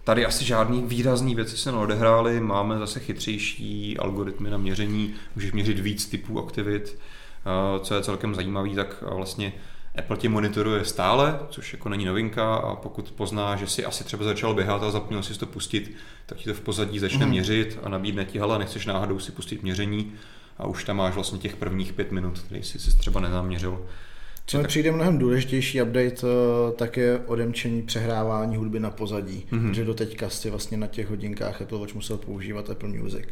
[0.04, 2.40] tady asi žádný výrazný věci se neodehrály.
[2.40, 5.14] Máme zase chytřejší algoritmy na měření.
[5.36, 6.98] Můžeš měřit víc typů aktivit.
[6.98, 9.54] Eh, co je celkem zajímavý, tak vlastně
[9.98, 14.26] Apple tě monitoruje stále, což jako není novinka a pokud pozná, že si asi třeba
[14.26, 15.96] začal běhat a zapnul si to pustit,
[16.26, 17.32] tak ti to v pozadí začne mm.
[17.32, 20.14] měřit a nabídne ti, hele, nechceš náhodou si pustit měření
[20.58, 23.86] a už tam máš vlastně těch prvních pět minut, který jsi si třeba nezaměřil.
[24.46, 24.70] Co mi tak...
[24.70, 29.70] přijde mnohem důležitější update, eh, tak je odemčení přehrávání hudby na pozadí, mm-hmm.
[29.70, 33.26] protože doteďka si vlastně na těch hodinkách Apple Watch musel používat Apple Music.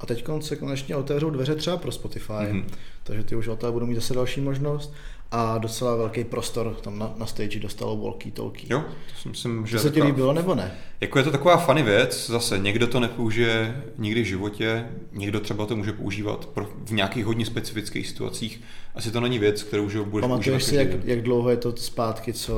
[0.00, 2.64] A teď se konečně otevřou dveře třeba pro Spotify, mm-hmm.
[3.04, 4.94] takže ty uživatelé budou mít zase další možnost
[5.32, 8.72] a docela velký prostor tam na, na stage dostalo walkie talkie.
[8.72, 9.76] Jo, to si myslím, že...
[9.76, 10.72] To se ti líbilo nebo ne?
[11.00, 15.66] Jako je to taková funny věc, zase někdo to nepoužije nikdy v životě, někdo třeba
[15.66, 16.48] to může používat
[16.84, 18.60] v nějakých hodně specifických situacích.
[18.94, 22.32] Asi to není věc, kterou už budeš Pamatuješ si, jak, jak, dlouho je to zpátky,
[22.32, 22.54] co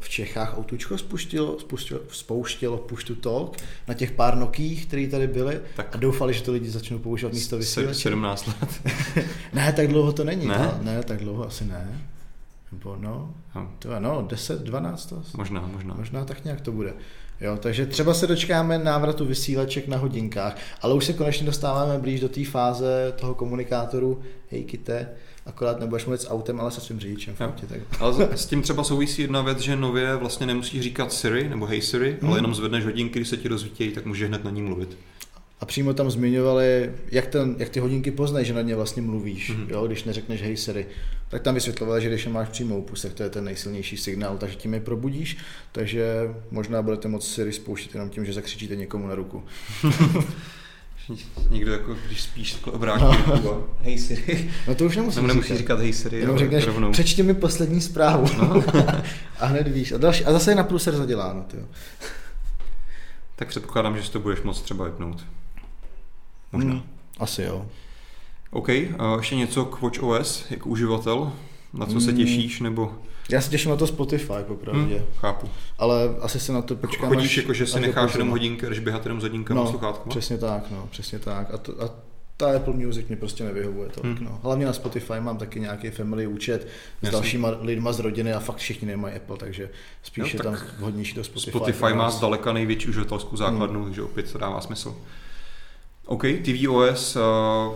[0.00, 3.56] v Čechách Autučko spustilo, spustilo, spouštilo Push to Talk
[3.88, 5.94] na těch pár Nokích, které tady byly tak.
[5.94, 7.94] a doufali, že to lidi začnou používat místo vysílače.
[7.94, 8.94] 17 let.
[9.52, 10.46] ne, tak dlouho to není.
[10.46, 12.11] Ne, ne tak dlouho asi ne.
[12.72, 13.34] Nebo no,
[13.78, 15.36] to no, 10, 12 to asi.
[15.36, 15.94] Možná, možná.
[15.94, 16.94] Možná tak nějak to bude.
[17.40, 22.20] Jo, takže třeba se dočkáme návratu vysílaček na hodinkách, ale už se konečně dostáváme blíž
[22.20, 25.08] do té fáze toho komunikátoru, hej kite,
[25.46, 27.34] akorát nebudeš mluvit s autem, ale se svým řidičem.
[27.40, 27.80] Autě, tak.
[28.00, 31.82] Ale s tím třeba souvisí jedna věc, že nově vlastně nemusíš říkat Siri nebo Hey
[31.82, 32.30] Siri, hmm.
[32.30, 34.98] ale jenom zvedneš hodinky, když se ti rozvítějí, tak můžeš hned na ní mluvit.
[35.62, 39.50] A přímo tam zmiňovali, jak, ten, jak ty hodinky poznají, že na ně vlastně mluvíš,
[39.50, 39.66] mm-hmm.
[39.68, 40.86] jo, když neřekneš hej Siri.
[41.28, 44.56] Tak tam vysvětlovali, že když je máš přímo pustek, to je ten nejsilnější signál, takže
[44.56, 45.36] tím je probudíš,
[45.72, 49.44] takže možná budete moct Siri spouštět jenom tím, že zakřičíte někomu na ruku.
[51.50, 53.34] Někdo jako, když spíš obrátí no.
[53.34, 54.50] ruku hej Siri.
[54.68, 56.18] No to už nemusíš Nebo nemusíš říkat, říkat hej Siri.
[56.18, 56.92] Jenom řekneš, rovnou.
[56.92, 58.26] přečti mi poslední zprávu.
[58.38, 58.64] No.
[59.40, 59.92] a hned víš.
[59.92, 61.42] A, další, a zase je na průser zaděláno.
[61.42, 61.64] Tyjo.
[63.36, 65.24] tak předpokládám, že si to budeš moc třeba vypnout.
[66.52, 66.70] Možná.
[66.70, 66.82] Hmm,
[67.18, 67.66] asi jo.
[68.50, 71.32] OK, a ještě něco k WatchOS jako uživatel?
[71.72, 72.00] Na co hmm.
[72.00, 72.94] se těšíš, nebo...
[73.30, 74.96] Já se těším na to Spotify, popravdě.
[74.96, 75.48] Hmm, chápu.
[75.78, 77.08] Ale asi se na to počkám.
[77.08, 80.10] Chodíš jako, že si necháš jenom hodinky, když běhat jenom s hodinkama no, sluchátkama?
[80.10, 81.54] přesně tak, no, přesně tak.
[81.54, 81.90] A, to, a
[82.36, 84.18] ta Apple Music mě prostě nevyhovuje tolik.
[84.18, 84.26] Hmm.
[84.26, 84.40] No.
[84.42, 87.10] Hlavně na Spotify mám taky nějaký family účet s Jasný.
[87.10, 89.70] dalšíma lidma z rodiny a fakt všichni nemají Apple, takže
[90.02, 91.50] spíš je tam vhodnější to Spotify.
[91.50, 93.88] Spotify má zdaleka největší uživatelskou základnu, hmm.
[93.88, 94.96] takže opět to dává smysl.
[96.12, 97.74] OK, tvOS uh,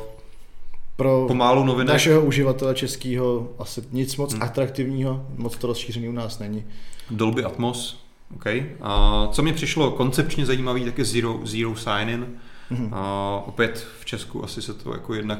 [0.96, 1.92] pro pomálu novinek.
[1.92, 4.42] našeho uživatele českého asi nic moc hmm.
[4.42, 6.64] atraktivního, moc to rozšířený u nás není.
[7.10, 8.46] Dolby Atmos, OK.
[8.80, 12.26] A co mi přišlo koncepčně zajímavý, tak je Zero, Zero Sign-in.
[12.72, 12.88] Mm-hmm.
[12.92, 15.38] A opět v Česku asi se to jako jednak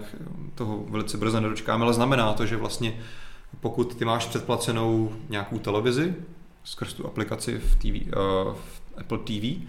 [0.55, 2.95] toho velice brzo nedočkáme, ale znamená to, že vlastně
[3.61, 6.15] pokud ty máš předplacenou nějakou televizi
[6.65, 9.67] skrz tu aplikaci v, TV, uh, eh, v Apple TV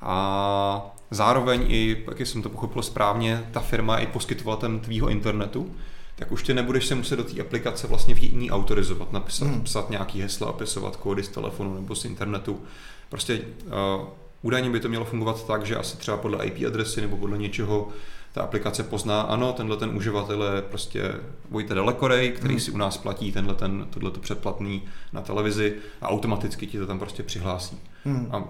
[0.00, 5.70] a zároveň i, jak jsem to pochopil správně, ta firma je i poskytovatelem tvýho internetu,
[6.16, 9.60] tak už ty nebudeš se muset do té aplikace vlastně v ní autorizovat, napsat, hmm.
[9.60, 12.62] psat nějaký hesla, opisovat kódy z telefonu nebo z internetu.
[13.08, 14.06] Prostě uh,
[14.42, 17.88] údajně by to mělo fungovat tak, že asi třeba podle IP adresy nebo podle něčeho
[18.32, 21.14] ta aplikace pozná, ano, tenhle ten uživatel je prostě
[21.50, 22.60] Vojta Dalekorej, který hmm.
[22.60, 24.82] si u nás platí tenhle ten, tohleto předplatný
[25.12, 27.78] na televizi a automaticky ti to tam prostě přihlásí.
[28.04, 28.28] Hmm.
[28.32, 28.44] A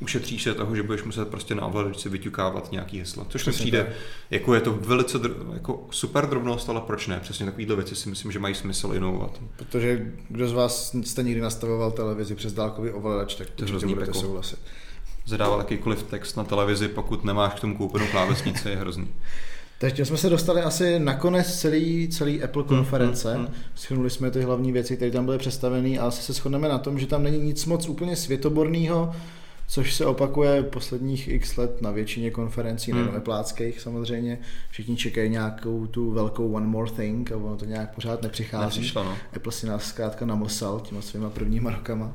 [0.00, 3.26] ušetříš se toho, že budeš muset prostě na ovladačce vyťukávat nějaký hesla.
[3.28, 3.94] Což mi přijde, tak.
[4.30, 5.18] jako je to velice
[5.52, 7.20] jako super drobnost, ale proč ne?
[7.20, 9.40] Přesně takovýhle věci si myslím, že mají smysl inovovat.
[9.56, 14.06] Protože kdo z vás jste někdy nastavoval televizi přes dálkový ovladač, tak to určitě budete
[14.06, 14.20] peko.
[14.20, 14.58] souhlasit.
[15.26, 19.08] Zadával jakýkoliv text na televizi, pokud nemáš k tomu koupenou klávesnici, je hrozný.
[19.80, 23.34] Takže jsme se dostali asi nakonec celý, celý Apple hmm, konference.
[23.34, 23.54] Hmm, hmm.
[23.74, 26.98] Schrnuli jsme ty hlavní věci, které tam byly představeny a asi se shodneme na tom,
[26.98, 29.12] že tam není nic moc úplně světoborného,
[29.68, 33.00] což se opakuje posledních x let na většině konferencí, hmm.
[33.00, 34.38] nejenom epláckých samozřejmě.
[34.70, 38.78] Všichni čekají nějakou tu velkou one more thing a ono to nějak pořád nepřichází.
[38.78, 39.16] Nepřišlo, no.
[39.36, 42.12] Apple si nás zkrátka namlsal těma svýma prvníma rokama.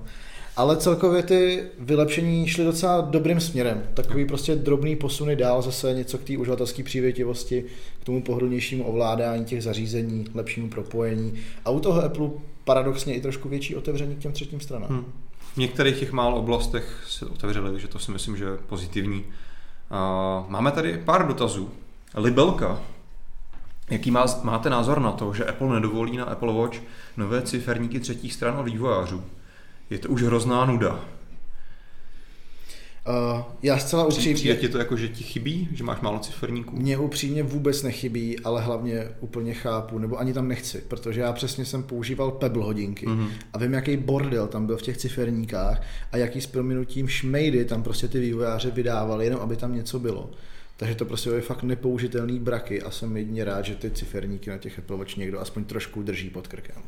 [0.56, 3.84] Ale celkově ty vylepšení šly docela dobrým směrem.
[3.94, 7.66] Takový prostě drobný posuny dál, zase něco k té uživatelské přívětivosti,
[8.02, 11.34] k tomu pohodlnějšímu ovládání těch zařízení, lepšímu propojení.
[11.66, 12.30] A u toho Apple
[12.64, 14.90] paradoxně i trošku větší otevření k těm třetím stranám.
[14.90, 15.06] Hmm.
[15.54, 19.26] V některých těch málo oblastech se otevřeli, takže to si myslím, že je pozitivní.
[20.48, 21.72] Máme tady pár dotazů.
[22.16, 22.80] Libelka.
[23.90, 26.78] Jaký má, máte názor na to, že Apple nedovolí na Apple Watch
[27.18, 29.24] nové ciferníky třetích stran od vývojářů?
[29.90, 31.00] Je to už hrozná nuda.
[33.08, 34.36] Uh, já zcela upřímně...
[34.36, 36.76] Přijde ti to jako, že ti chybí, že máš málo ciferníků?
[36.76, 41.66] Mně upřímně vůbec nechybí, ale hlavně úplně chápu, nebo ani tam nechci, protože já přesně
[41.66, 43.30] jsem používal Pebble hodinky mm-hmm.
[43.54, 47.84] a vím, jaký bordel tam byl v těch ciferníkách a jaký s prominutím šmejdy tam
[47.84, 50.32] prostě ty vývojáři vydávali, jenom aby tam něco bylo.
[50.78, 54.58] Takže to prostě je fakt nepoužitelný braky a jsem jedině rád, že ty ciferníky na
[54.58, 56.82] těch Apple Watch někdo aspoň trošku drží pod krkem.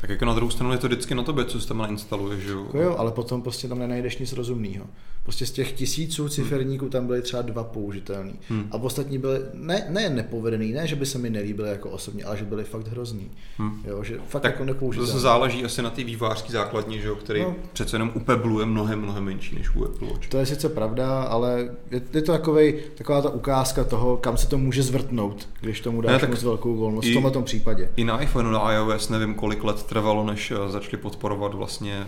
[0.00, 2.50] Tak jako na druhou stranu je to vždycky na tobě, co si tam nainstaluješ, že
[2.50, 2.62] jo?
[2.64, 4.86] Jako jo, ale potom prostě tam nenajdeš nic rozumného.
[5.22, 8.34] Prostě z těch tisíců ciferníků tam byly třeba dva použitelný.
[8.48, 8.68] Hmm.
[8.70, 12.36] A ostatní byly ne, ne nepovedený, ne, že by se mi nelíbily jako osobně, ale
[12.36, 13.30] že byly fakt hrozný.
[13.58, 13.82] Hmm.
[13.84, 15.12] Jo, že fakt tak jako nepoužitelný.
[15.12, 17.56] To záleží asi na té vývářské základní, že jo, který no.
[17.72, 20.28] přece jenom u Pebble je mnohem, mnohem menší než u Apple Watch.
[20.28, 24.48] To je sice pravda, ale je, je to takovej, taková ta ukázka toho, kam se
[24.48, 27.90] to může zvrtnout, když tomu dáš ne, moc velkou volnost i, v tomhle tom případě.
[27.96, 32.06] I na iPhone, na iOS nevím, kolik let trvalo, než eh, začali podporovat vlastně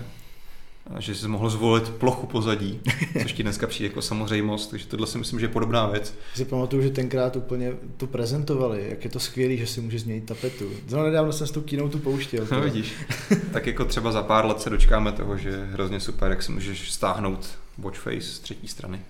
[0.99, 2.81] že jsi mohl zvolit plochu pozadí,
[3.23, 6.15] což ti dneska přijde jako samozřejmost, takže tohle si myslím, že je podobná věc.
[6.35, 10.27] Si pamatuju, že tenkrát úplně to prezentovali, jak je to skvělé, že si může změnit
[10.27, 10.71] tapetu.
[10.89, 12.47] Zrovna nedávno jsem s tou tu pouštěl.
[12.53, 12.95] No vidíš,
[13.53, 16.53] tak jako třeba za pár let se dočkáme toho, že je hrozně super, jak si
[16.53, 19.01] můžeš stáhnout watch face z třetí strany.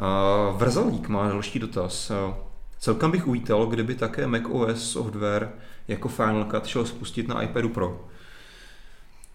[0.00, 2.12] Uh, Vrzalík má další dotaz.
[2.78, 5.52] Celkem bych uvítal, kdyby také macOS software
[5.88, 8.04] jako Final Cut šel spustit na iPadu Pro.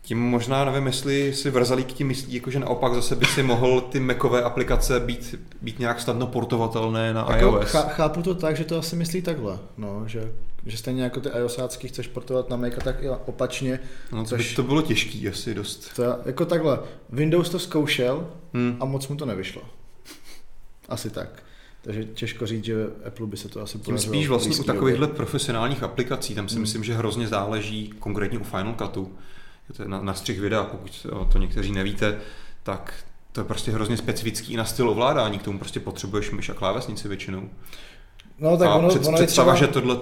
[0.05, 3.81] Tím možná nevím, jestli si Vrzalík tím myslí, jako že naopak zase by si mohl
[3.81, 7.71] ty Macové aplikace být, být nějak snadno portovatelné na jako iOS.
[7.71, 10.31] Chápu to tak, že to asi myslí takhle, no, že,
[10.65, 13.79] že stejně jako ty iOSácky chceš portovat na Mac, tak i opačně.
[14.11, 15.93] No, to by to bylo těžký asi dost.
[15.95, 16.79] To, jako takhle,
[17.09, 18.77] Windows to zkoušel hmm.
[18.79, 19.61] a moc mu to nevyšlo.
[20.89, 21.42] Asi tak.
[21.83, 22.75] Takže těžko říct, že
[23.07, 26.61] Apple by se to asi Tím spíš vlastně u takovýchhle profesionálních aplikací, tam si hmm.
[26.61, 29.11] myslím, že hrozně záleží konkrétně u Final Cutu
[29.85, 32.19] na, na střih videa, pokud to někteří nevíte,
[32.63, 32.93] tak
[33.31, 37.07] to je prostě hrozně specifický na styl ovládání, k tomu prostě potřebuješ myš a klávesnici
[37.07, 37.49] většinou.
[38.39, 39.67] No, tak a ono, před, ono představa, třeba...
[39.67, 39.95] že tohle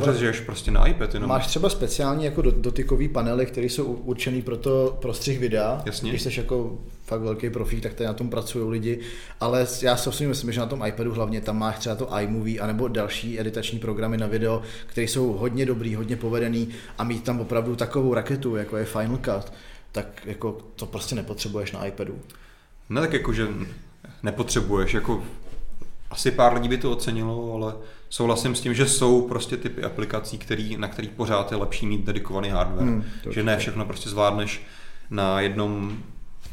[0.00, 1.14] to ořezeš prostě na iPad.
[1.14, 1.28] Jenom.
[1.28, 5.82] Máš třeba speciální jako dotykový panely, které jsou určený pro to pro střih videa.
[5.86, 6.10] Jasně.
[6.10, 9.00] Když jsi jako fakt velký profík, tak tady na tom pracují lidi.
[9.40, 12.60] Ale já si osobně myslím, že na tom iPadu hlavně tam máš třeba to iMovie
[12.60, 16.68] anebo další editační programy na video, které jsou hodně dobrý, hodně povedený
[16.98, 19.52] a mít tam opravdu takovou raketu, jako je Final Cut,
[19.92, 22.18] tak jako to prostě nepotřebuješ na iPadu.
[22.90, 23.48] Ne tak jako, že
[24.22, 25.24] nepotřebuješ, jako
[26.10, 27.74] asi pár lidí by to ocenilo, ale
[28.08, 32.04] souhlasím s tím, že jsou prostě typy aplikací, který, na kterých pořád je lepší mít
[32.04, 32.86] dedikovaný hardware.
[32.86, 34.62] Hmm, že ne všechno prostě zvládneš
[35.10, 35.98] na jednom,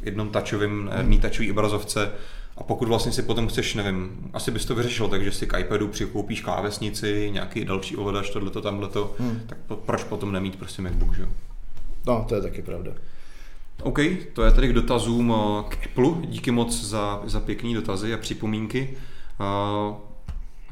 [0.01, 0.97] jednom touchovým, hmm.
[0.97, 2.11] jedný touchový obrazovce
[2.57, 5.87] a pokud vlastně si potom chceš, nevím, asi bys to vyřešil, takže si k iPadu
[5.87, 9.41] přikoupíš klávesnici, nějaký další ovladač, tohleto, tamhleto, hmm.
[9.47, 11.25] tak po, proč potom nemít prostě MacBook, že?
[12.07, 12.91] No, to je taky pravda.
[13.83, 13.99] OK,
[14.33, 16.27] to je tedy k dotazům eh, k Apple.
[16.27, 18.97] Díky moc za, za pěkný dotazy a připomínky.
[19.41, 19.95] Uh,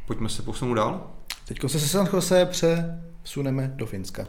[0.08, 1.12] pojďme se posunout dál.
[1.48, 4.28] Teď se se San Jose přesuneme do Finska.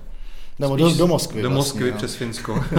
[0.59, 1.43] Nebo do, do Moskvy.
[1.43, 1.97] Do vlastně, Moskvy no.
[1.97, 2.65] přes Finsko.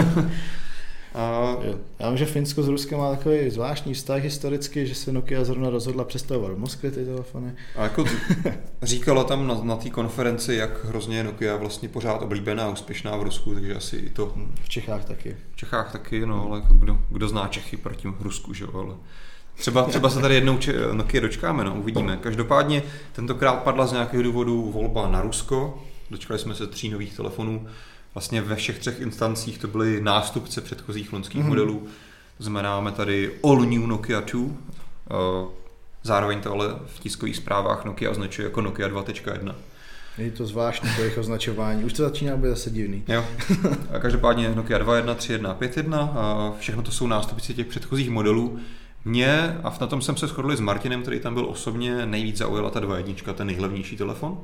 [1.15, 1.55] A...
[1.99, 5.69] Já vím, že Finsko s Ruskem má takový zvláštní vztah historicky, že se Nokia zrovna
[5.69, 7.53] rozhodla přestavovat v Moskvě ty telefony.
[7.75, 8.05] A jako
[8.81, 13.15] říkala tam na, na té konferenci, jak hrozně je Nokia vlastně pořád oblíbená a úspěšná
[13.15, 14.33] v Rusku, takže asi i to.
[14.61, 15.37] V Čechách taky.
[15.51, 18.95] V Čechách taky, no, ale jako kdo, kdo zná Čechy proti Rusku, že jo, ale
[19.55, 20.59] Třeba, třeba se tady jednou
[20.91, 22.17] Nokia dočkáme, no, uvidíme.
[22.17, 22.83] Každopádně
[23.13, 25.83] tentokrát padla z nějakého důvodu volba na Rusko.
[26.11, 27.67] Dočkali jsme se tří nových telefonů.
[28.13, 31.47] Vlastně ve všech třech instancích to byly nástupce předchozích loňských mm-hmm.
[31.47, 31.87] modelů.
[32.37, 34.41] To znamená, máme tady All New Nokia 2.
[34.41, 35.47] Eh,
[36.03, 39.55] zároveň to ale v tiskových zprávách Nokia označuje jako Nokia 2.1.
[40.17, 41.83] Je to zvláštní to jejich označování.
[41.83, 43.03] Už to začíná být zase divný.
[43.07, 43.25] Jo.
[43.93, 48.59] A každopádně Nokia 2.1, 3.1, 5.1 a všechno to jsou nástupci těch předchozích modelů.
[49.05, 52.69] Mě, a na tom jsem se shodli s Martinem, který tam byl osobně, nejvíc zaujala
[52.69, 54.39] ta 2.1, ten nejhlavnější telefon.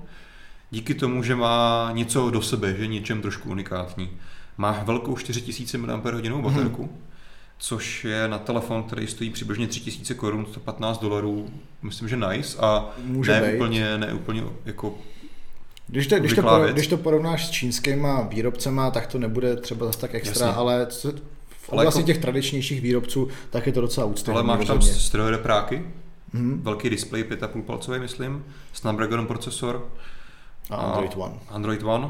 [0.72, 4.10] Díky tomu, že má něco do sebe, že něčem trošku unikátní.
[4.58, 7.02] Má velkou 4000 mAh baterku, hmm.
[7.58, 11.50] což je na telefon, který stojí přibližně 3000 korun, 115 dolarů,
[11.82, 13.56] myslím, že nice a Může ne být.
[13.56, 14.98] úplně, ne úplně jako
[15.90, 20.00] když to, když, to, když to porovnáš s čínskýma výrobcema, tak to nebude třeba zase
[20.00, 20.60] tak extra, Jasně.
[20.60, 21.14] ale co,
[21.68, 22.08] v oblasti jako...
[22.08, 24.32] těch tradičnějších výrobců, tak je to docela úcty.
[24.32, 25.86] Ale máš tam strojové práky,
[26.36, 26.62] mm-hmm.
[26.62, 29.86] velký displej 5,5 palcový, myslím, Snapdragon procesor,
[30.70, 31.34] a Android One.
[31.50, 32.10] Android One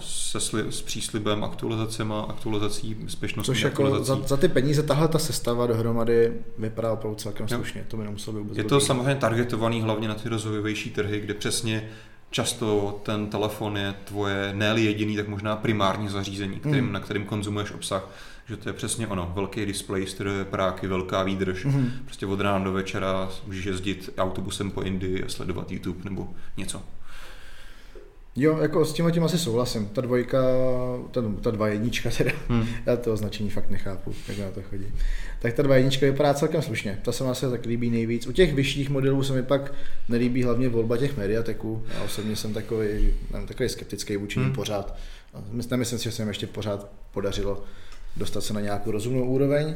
[0.00, 3.52] se sli, s příslibem aktualizacema, aktualizací bezpečnosti.
[3.52, 7.96] Což jako za, za, ty peníze tahle ta sestava dohromady vypadá opravdu celkem slušně, to
[7.96, 8.86] by nemuselo být vůbec Je to dobrý.
[8.86, 11.88] samozřejmě targetovaný hlavně na ty rozvojovější trhy, kde přesně
[12.30, 16.92] často ten telefon je tvoje ne jediný, tak možná primární zařízení, kterým, hmm.
[16.92, 18.08] na kterým konzumuješ obsah.
[18.52, 21.64] Že to je přesně ono, velký displej, strojové práky, velká výdrž.
[21.64, 21.90] Hmm.
[22.04, 26.82] Prostě od rána do večera můžeš jezdit autobusem po Indii a sledovat YouTube nebo něco.
[28.36, 29.86] Jo, jako s tím tím asi souhlasím.
[29.86, 30.38] Ta dvojka,
[31.10, 32.66] ta, ta dva jednička teda, hmm.
[32.86, 34.86] já to označení fakt nechápu, jak na to chodí.
[35.38, 38.26] Tak ta dva jednička vypadá celkem slušně, ta se mi asi tak líbí nejvíc.
[38.26, 39.74] U těch vyšších modelů se mi pak
[40.08, 41.84] nelíbí hlavně volba těch mediateků.
[41.94, 44.52] Já osobně jsem takový, nevím, takový skeptický vůči hmm.
[44.52, 44.96] pořád.
[45.70, 47.64] Nemyslím si, že se mi ještě pořád podařilo
[48.16, 49.74] dostat se na nějakou rozumnou úroveň,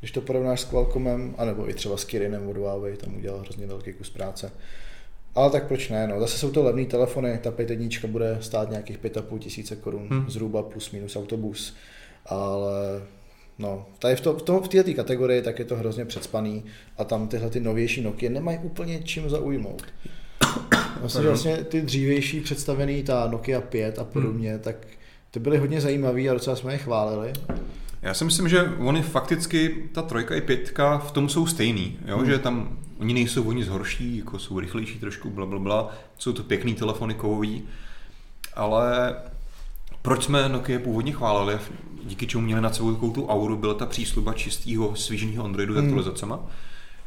[0.00, 3.66] když to porovnáš s Qualcommem, anebo i třeba s Kirinem od Huawei, tam udělal hrozně
[3.66, 4.52] velký kus práce.
[5.34, 6.20] Ale tak proč ne, no.
[6.20, 10.30] Zase jsou to levné telefony, ta 5 jednička bude stát nějakých 5,5 tisíce korun, hmm.
[10.30, 11.76] zhruba plus minus autobus.
[12.26, 13.02] Ale
[13.58, 16.64] no, tady v, to, v, to, v této kategorii tak je to hrozně předspaný
[16.98, 19.82] a tam tyhle ty novější Nokia nemají úplně čím zaujmout.
[21.00, 24.60] Vlastně, vlastně ty dřívější představený, ta Nokia 5 a podobně, hmm.
[24.60, 24.76] tak
[25.32, 27.32] ty byly hodně zajímavý a docela jsme je chválili.
[28.02, 32.16] Já si myslím, že oni fakticky, ta trojka i pětka v tom jsou stejný, jo?
[32.16, 32.26] Hmm.
[32.26, 35.90] že tam oni nejsou oni zhorší, jako jsou rychlejší trošku, bla, bla, bla.
[36.18, 37.62] jsou to pěkný telefony kovový,
[38.54, 39.16] ale
[40.02, 41.58] proč jsme Nokia původně chválili,
[42.04, 45.76] díky čemu měli na celou takovou tu auru, byla ta přísluba čistého svížného Androidu s
[45.76, 45.86] hmm.
[45.86, 46.40] aktualizacema.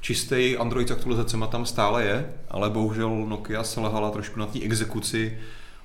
[0.01, 5.37] Čistý Android s aktualizacema tam stále je, ale bohužel Nokia selhala trošku na té exekuci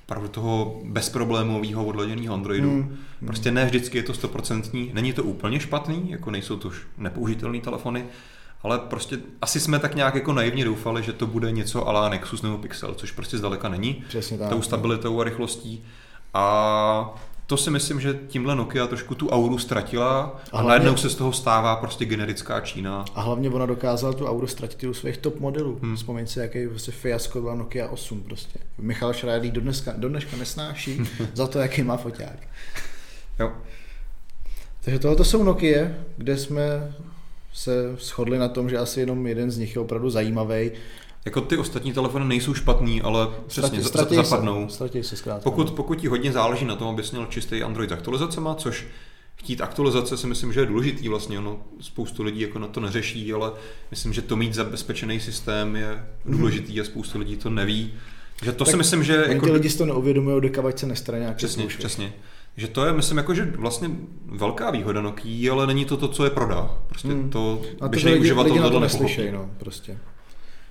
[0.05, 2.69] opravdu toho bezproblémového odladěného Androidu.
[2.69, 2.97] Hmm.
[3.25, 7.61] Prostě ne vždycky je to stoprocentní, není to úplně špatný, jako nejsou to už nepoužitelné
[7.61, 8.05] telefony,
[8.63, 12.41] ale prostě asi jsme tak nějak jako naivně doufali, že to bude něco ala Nexus
[12.41, 14.03] nebo Pixel, což prostě zdaleka není.
[14.07, 14.49] Přesně tak.
[14.49, 14.61] Tou no.
[14.61, 15.83] stabilitou a rychlostí.
[16.33, 17.15] A
[17.51, 21.15] to si myslím, že tímhle Nokia trošku tu auru ztratila a, a najednou se z
[21.15, 23.05] toho stává prostě generická Čína.
[23.15, 25.79] A hlavně ona dokázala tu auru ztratit u svých top modelů.
[25.81, 25.95] Hmm.
[25.95, 28.59] Vzpomeň si, jaký prostě fiasko byla Nokia 8 prostě.
[28.77, 31.01] Michal Šrajdý do dneska, do dneška nesnáší
[31.33, 32.39] za to, jaký má foťák.
[33.39, 33.51] Jo.
[34.81, 35.87] Takže tohle jsou Nokia,
[36.17, 36.93] kde jsme
[37.53, 40.71] se shodli na tom, že asi jenom jeden z nich je opravdu zajímavý.
[41.25, 44.67] Jako ty ostatní telefony nejsou špatný, ale přesně ztratí, zapadnou.
[44.69, 45.43] Se, ztratí se zkrátka.
[45.43, 45.73] Pokud, no.
[45.75, 48.85] pokud ti hodně záleží na tom, abys měl čistý Android s aktualizacema, což
[49.35, 53.33] chtít aktualizace si myslím, že je důležitý vlastně, ono spoustu lidí jako na to neřeší,
[53.33, 53.51] ale
[53.91, 56.37] myslím, že to mít zabezpečený systém je mhm.
[56.37, 57.93] důležitý a spoustu lidí to neví.
[58.43, 59.25] Že to tak si myslím, že...
[59.27, 59.45] Jako...
[59.45, 61.79] Ty lidi si to neuvědomují, dokavať se nestane nějaký Přesně, zkoušek.
[61.79, 62.13] přesně.
[62.57, 63.89] Že to je, myslím, jako, že vlastně
[64.25, 66.77] velká výhoda Nokia, ale není to to, co je prodá.
[66.87, 67.29] Prostě hmm.
[67.29, 69.97] to a běžný lidi, uživatel lidi na to neslyšej, no, prostě.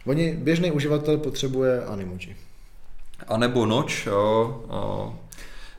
[0.06, 2.36] Oni, běžný uživatel potřebuje Animoji.
[3.28, 4.64] A nebo noč, jo,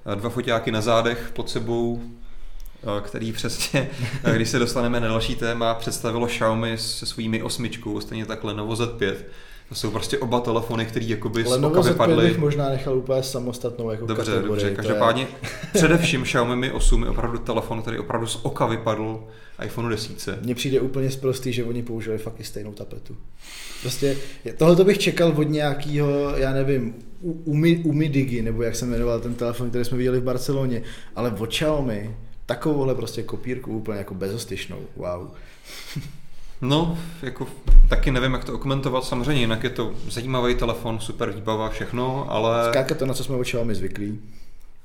[0.05, 2.01] a dva foťáky na zádech pod sebou,
[3.01, 3.89] který přesně,
[4.35, 9.15] když se dostaneme na další téma, představilo Xiaomi se svými osmičkou, stejně tak Lenovo Z5,
[9.71, 12.27] to jsou prostě oba telefony, které jakoby z oka vypadly.
[12.27, 15.49] bych možná nechal úplně samostatnou jako Dobře, kategorii, dobře, každopádně je...
[15.73, 19.23] především Xiaomi Mi 8 je opravdu telefon, který opravdu z oka vypadl
[19.65, 20.41] iPhone 10.
[20.41, 23.17] Mně přijde úplně zprostý, že oni použili fakt i stejnou tapetu.
[23.81, 24.17] Prostě
[24.57, 29.35] tohle bych čekal od nějakého, já nevím, Umi, Umi Digi, nebo jak se jmenoval ten
[29.35, 30.83] telefon, který jsme viděli v Barceloně,
[31.15, 32.15] ale od Xiaomi
[32.45, 35.27] takovouhle prostě kopírku úplně jako bezostyšnou, wow.
[36.61, 37.47] No, jako
[37.89, 39.03] taky nevím, jak to okomentovat.
[39.03, 42.69] Samozřejmě, jinak je to zajímavý telefon, super výbava, všechno, ale...
[42.69, 44.19] Skáka to, na co jsme od Xiaomi zvyklí.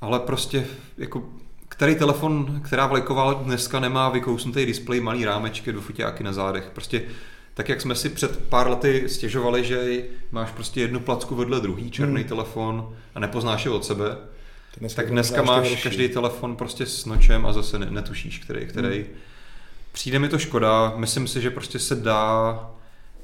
[0.01, 0.65] Ale prostě,
[0.97, 1.23] jako,
[1.69, 6.69] který telefon, která vlajková dneska nemá vykousnutý displej, malý rámečky, dvoufutiáky na zádech.
[6.73, 7.01] Prostě
[7.53, 11.91] tak jak jsme si před pár lety stěžovali, že máš prostě jednu placku vedle druhý
[11.91, 12.29] černý hmm.
[12.29, 14.17] telefon a nepoznáš je od sebe,
[14.77, 19.05] dneska tak dneska máš každý telefon prostě s nočem a zase netušíš, který, který hmm
[19.97, 22.59] přijde mi to škoda, myslím si, že prostě se dá,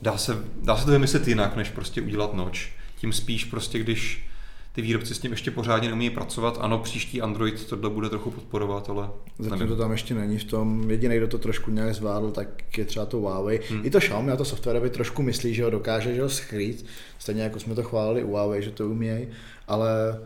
[0.01, 2.71] dá se, dá se to vymyslet jinak, než prostě udělat noč.
[2.97, 4.27] Tím spíš prostě, když
[4.71, 6.57] ty výrobci s tím ještě pořádně neumí pracovat.
[6.61, 9.09] Ano, příští Android tohle bude trochu podporovat, ale
[9.39, 9.67] Zatím nevím.
[9.67, 10.89] to tam ještě není v tom.
[10.89, 13.59] Jediný, kdo to trošku nějak zvládl, tak je třeba to Huawei.
[13.69, 13.85] Hmm.
[13.85, 16.85] I to Xiaomi a to softwarově trošku myslí, že ho dokáže že ho schrít.
[17.19, 19.27] Stejně jako jsme to chválili u Huawei, že to umějí,
[19.67, 20.19] ale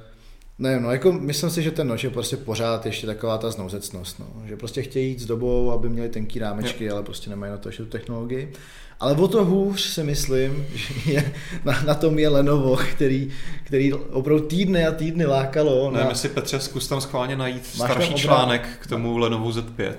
[0.60, 4.20] ne, no jako myslím si, že ten nož je prostě pořád ještě taková ta znouzecnost,
[4.20, 4.26] no.
[4.46, 6.94] že prostě chtějí jít s dobou, aby měli tenký rámečky, jo.
[6.94, 8.54] ale prostě nemají na to ještě tu technologii.
[9.00, 11.34] Ale o to hůř si myslím, že je,
[11.66, 13.32] na, na tom je Lenovo, který,
[13.64, 15.92] který opravdu týdny a týdny lákalo.
[15.92, 16.16] Ne, na...
[16.16, 19.94] si Petře, zkus tam schválně najít Máš starší článek k tomu Lenovo Z5.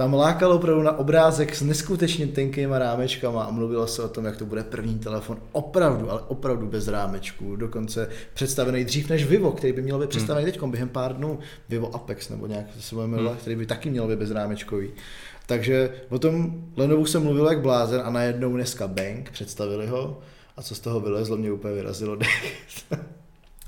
[0.00, 4.36] Tam lákalo opravdu na obrázek s neskutečně tenkýma rámečkama a mluvilo se o tom, jak
[4.36, 7.56] to bude první telefon opravdu, ale opravdu bez rámečků.
[7.56, 10.52] Dokonce představený dřív než Vivo, který by měl být představený hmm.
[10.52, 11.38] teď během pár dnů.
[11.68, 13.40] Vivo Apex nebo nějak se jmenovat, hmm.
[13.40, 14.90] který by taky měl být bezrámečkový.
[15.46, 20.20] Takže o tom Lenovu se mluvilo jak blázen a najednou dneska Bank představili ho
[20.56, 22.18] a co z toho vylezlo, mě úplně vyrazilo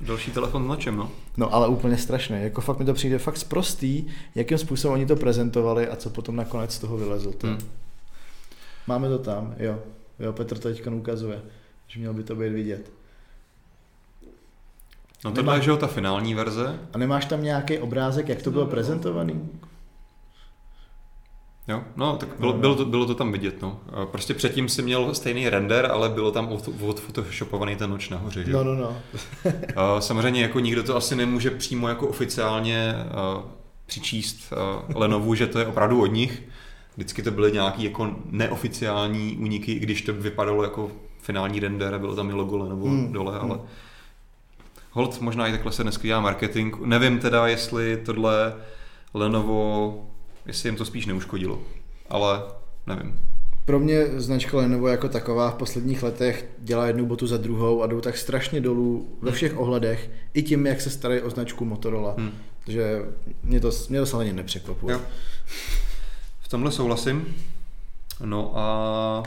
[0.05, 1.11] Další telefon na čem, no?
[1.37, 5.15] No ale úplně strašné, jako fakt mi to přijde fakt zprostý, jakým způsobem oni to
[5.15, 7.33] prezentovali a co potom nakonec z toho vylezlo.
[7.33, 7.47] To.
[7.47, 7.57] Hmm.
[8.87, 9.79] Máme to tam, jo.
[10.19, 11.41] Jo, Petr to teďka ukazuje,
[11.87, 12.91] že mělo by to být vidět.
[15.25, 16.79] No tohle je, že ta finální verze.
[16.93, 19.49] A nemáš tam nějaký obrázek, jak to bylo no, prezentovaný?
[21.67, 23.79] Jo, no, tak bylo, bylo, to, bylo to tam vidět, no.
[24.11, 26.49] Prostě předtím si měl stejný render, ale bylo tam
[26.87, 28.51] odphotoshopovaný ten noč nahoře, že?
[28.51, 28.97] No, no, no.
[30.01, 32.95] Samozřejmě jako nikdo to asi nemůže přímo jako oficiálně
[33.85, 34.53] přičíst
[34.95, 36.43] Lenovu, že to je opravdu od nich.
[36.95, 40.91] Vždycky to byly nějaký jako neoficiální úniky, i když to vypadalo jako
[41.21, 43.13] finální render a bylo tam i logo Lenovo hmm.
[43.13, 43.65] dole, ale hmm.
[44.91, 46.75] hold, možná i takhle se dneska dělá marketing.
[46.85, 48.55] Nevím teda, jestli tohle
[49.13, 50.12] Lenovo
[50.45, 51.59] jestli jim to spíš neuškodilo.
[52.09, 52.43] Ale
[52.87, 53.19] nevím.
[53.65, 57.87] Pro mě značka Lenovo jako taková v posledních letech dělá jednu botu za druhou a
[57.87, 59.35] jdou tak strašně dolů ve hmm.
[59.35, 62.15] všech ohledech, i tím, jak se starají o značku Motorola.
[62.17, 62.31] Hmm.
[62.65, 63.01] Takže
[63.43, 64.93] mě to, mě to samozřejmě nepřekvapuje.
[64.95, 65.01] Jo.
[66.41, 67.35] V tomhle souhlasím.
[68.25, 69.23] No a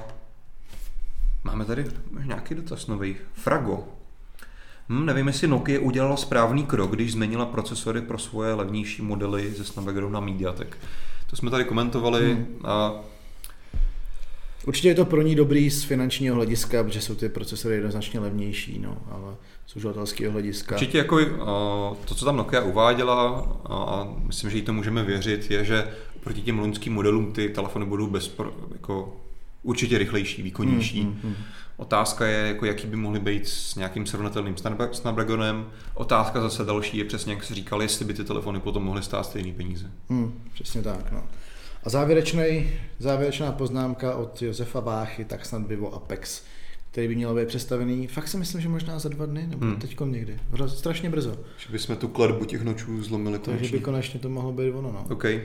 [1.45, 1.85] máme tady
[2.25, 3.17] nějaký dotaz nový.
[3.33, 3.85] Frago.
[4.89, 9.65] Hm, nevím, jestli Nokia udělala správný krok, když změnila procesory pro svoje levnější modely ze
[9.65, 10.79] Snapdragonu na MediaTek.
[11.31, 12.35] To jsme tady komentovali.
[12.35, 12.47] Hmm.
[12.65, 12.95] A...
[14.67, 18.79] Určitě je to pro ní dobrý z finančního hlediska, protože jsou ty procesory jednoznačně levnější,
[18.79, 19.35] no, ale
[19.67, 20.75] z uživatelského hlediska.
[20.75, 21.19] Určitě jako
[22.05, 25.89] to, co tam Nokia uváděla, a myslím, že jí to můžeme věřit, je, že
[26.21, 28.37] proti těm loňským modelům ty telefony budou bez,
[28.73, 29.17] jako
[29.63, 31.03] určitě rychlejší, výkonnější.
[31.03, 31.45] Hmm, hmm, hmm.
[31.77, 34.55] Otázka je, jako jaký by mohly být s nějakým srovnatelným
[34.93, 35.67] Snapdragonem.
[35.95, 39.27] Otázka zase další je přesně, jak jsi říkal, jestli by ty telefony potom mohly stát
[39.27, 39.91] stejný peníze.
[40.09, 41.13] Hmm, přesně tak.
[41.13, 41.25] No.
[41.85, 46.43] A závěrečný, závěrečná poznámka od Josefa Váchy, tak snad Vivo Apex,
[46.91, 49.77] který by měl být představený, fakt si myslím, že možná za dva dny, nebo hmm.
[49.77, 51.37] teď někdy, strašně brzo.
[51.59, 54.93] Že bychom tu kladbu těch nočů zlomili Takže by konečně to mohlo být ono.
[54.93, 55.07] No.
[55.11, 55.43] Okay.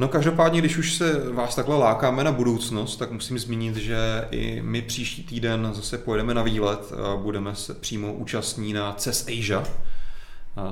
[0.00, 4.62] No každopádně, když už se vás takhle lákáme na budoucnost, tak musím zmínit, že i
[4.62, 9.64] my příští týden zase pojedeme na výlet a budeme se přímo účastní na CES Asia,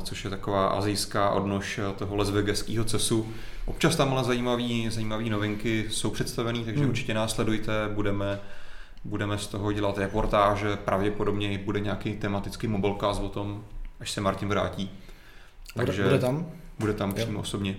[0.02, 3.28] což je taková azijská odnož toho lesvegeského CESu.
[3.66, 6.90] Občas tam ale zajímavé zajímavý novinky jsou představené, takže hmm.
[6.90, 8.40] určitě následujte, budeme,
[9.04, 13.64] budeme z toho dělat reportáže, pravděpodobně bude nějaký tematický mobilecast o tom,
[14.00, 14.90] až se Martin vrátí.
[15.74, 16.46] Takže bude, bude tam?
[16.78, 17.40] Bude tam přímo jo.
[17.40, 17.76] osobně.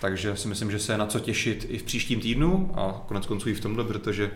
[0.00, 3.26] Takže si myslím, že se je na co těšit i v příštím týdnu a konec
[3.26, 4.30] konců i v tomhle, protože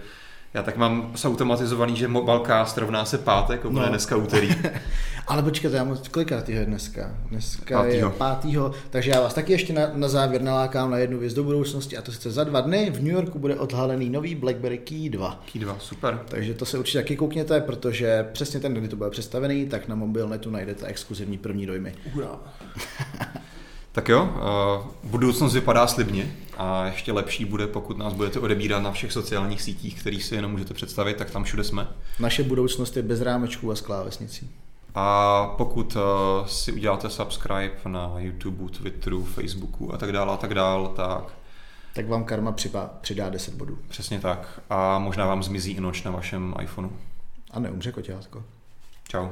[0.54, 3.88] já tak mám zautomatizovaný, že Mobilecast rovná se pátek, a bude no.
[3.88, 4.48] dneska úterý.
[5.26, 7.14] Ale počkejte, já moc kolikrát je dneska?
[7.30, 8.08] Dneska pátýho.
[8.08, 11.44] je pátýho, takže já vás taky ještě na, na závěr nalákám na jednu věc do
[11.44, 15.10] budoucnosti a to sice za dva dny v New Yorku bude odhalený nový BlackBerry Key
[15.10, 15.42] 2.
[15.52, 16.20] Key 2, super.
[16.28, 19.88] Takže to se určitě taky koukněte, protože přesně ten den, kdy to bude představený, tak
[19.88, 21.94] na mobilnetu najdete exkluzivní první dojmy.
[22.14, 22.30] Ura.
[23.94, 28.92] Tak jo, uh, budoucnost vypadá slibně a ještě lepší bude, pokud nás budete odebírat na
[28.92, 31.88] všech sociálních sítích, kterých si jenom můžete představit, tak tam všude jsme.
[32.20, 34.50] Naše budoucnost je bez rámečků a s klávesnicí.
[34.94, 40.54] A pokud uh, si uděláte subscribe na YouTube, Twitteru, Facebooku a tak dále a tak
[40.54, 41.34] dále, tak
[41.94, 43.78] tak vám karma připá, přidá 10 bodů.
[43.88, 44.60] Přesně tak.
[44.70, 46.90] A možná vám zmizí i noč na vašem iPhoneu.
[47.50, 48.44] A neumře koťátko.
[49.08, 49.28] Čau.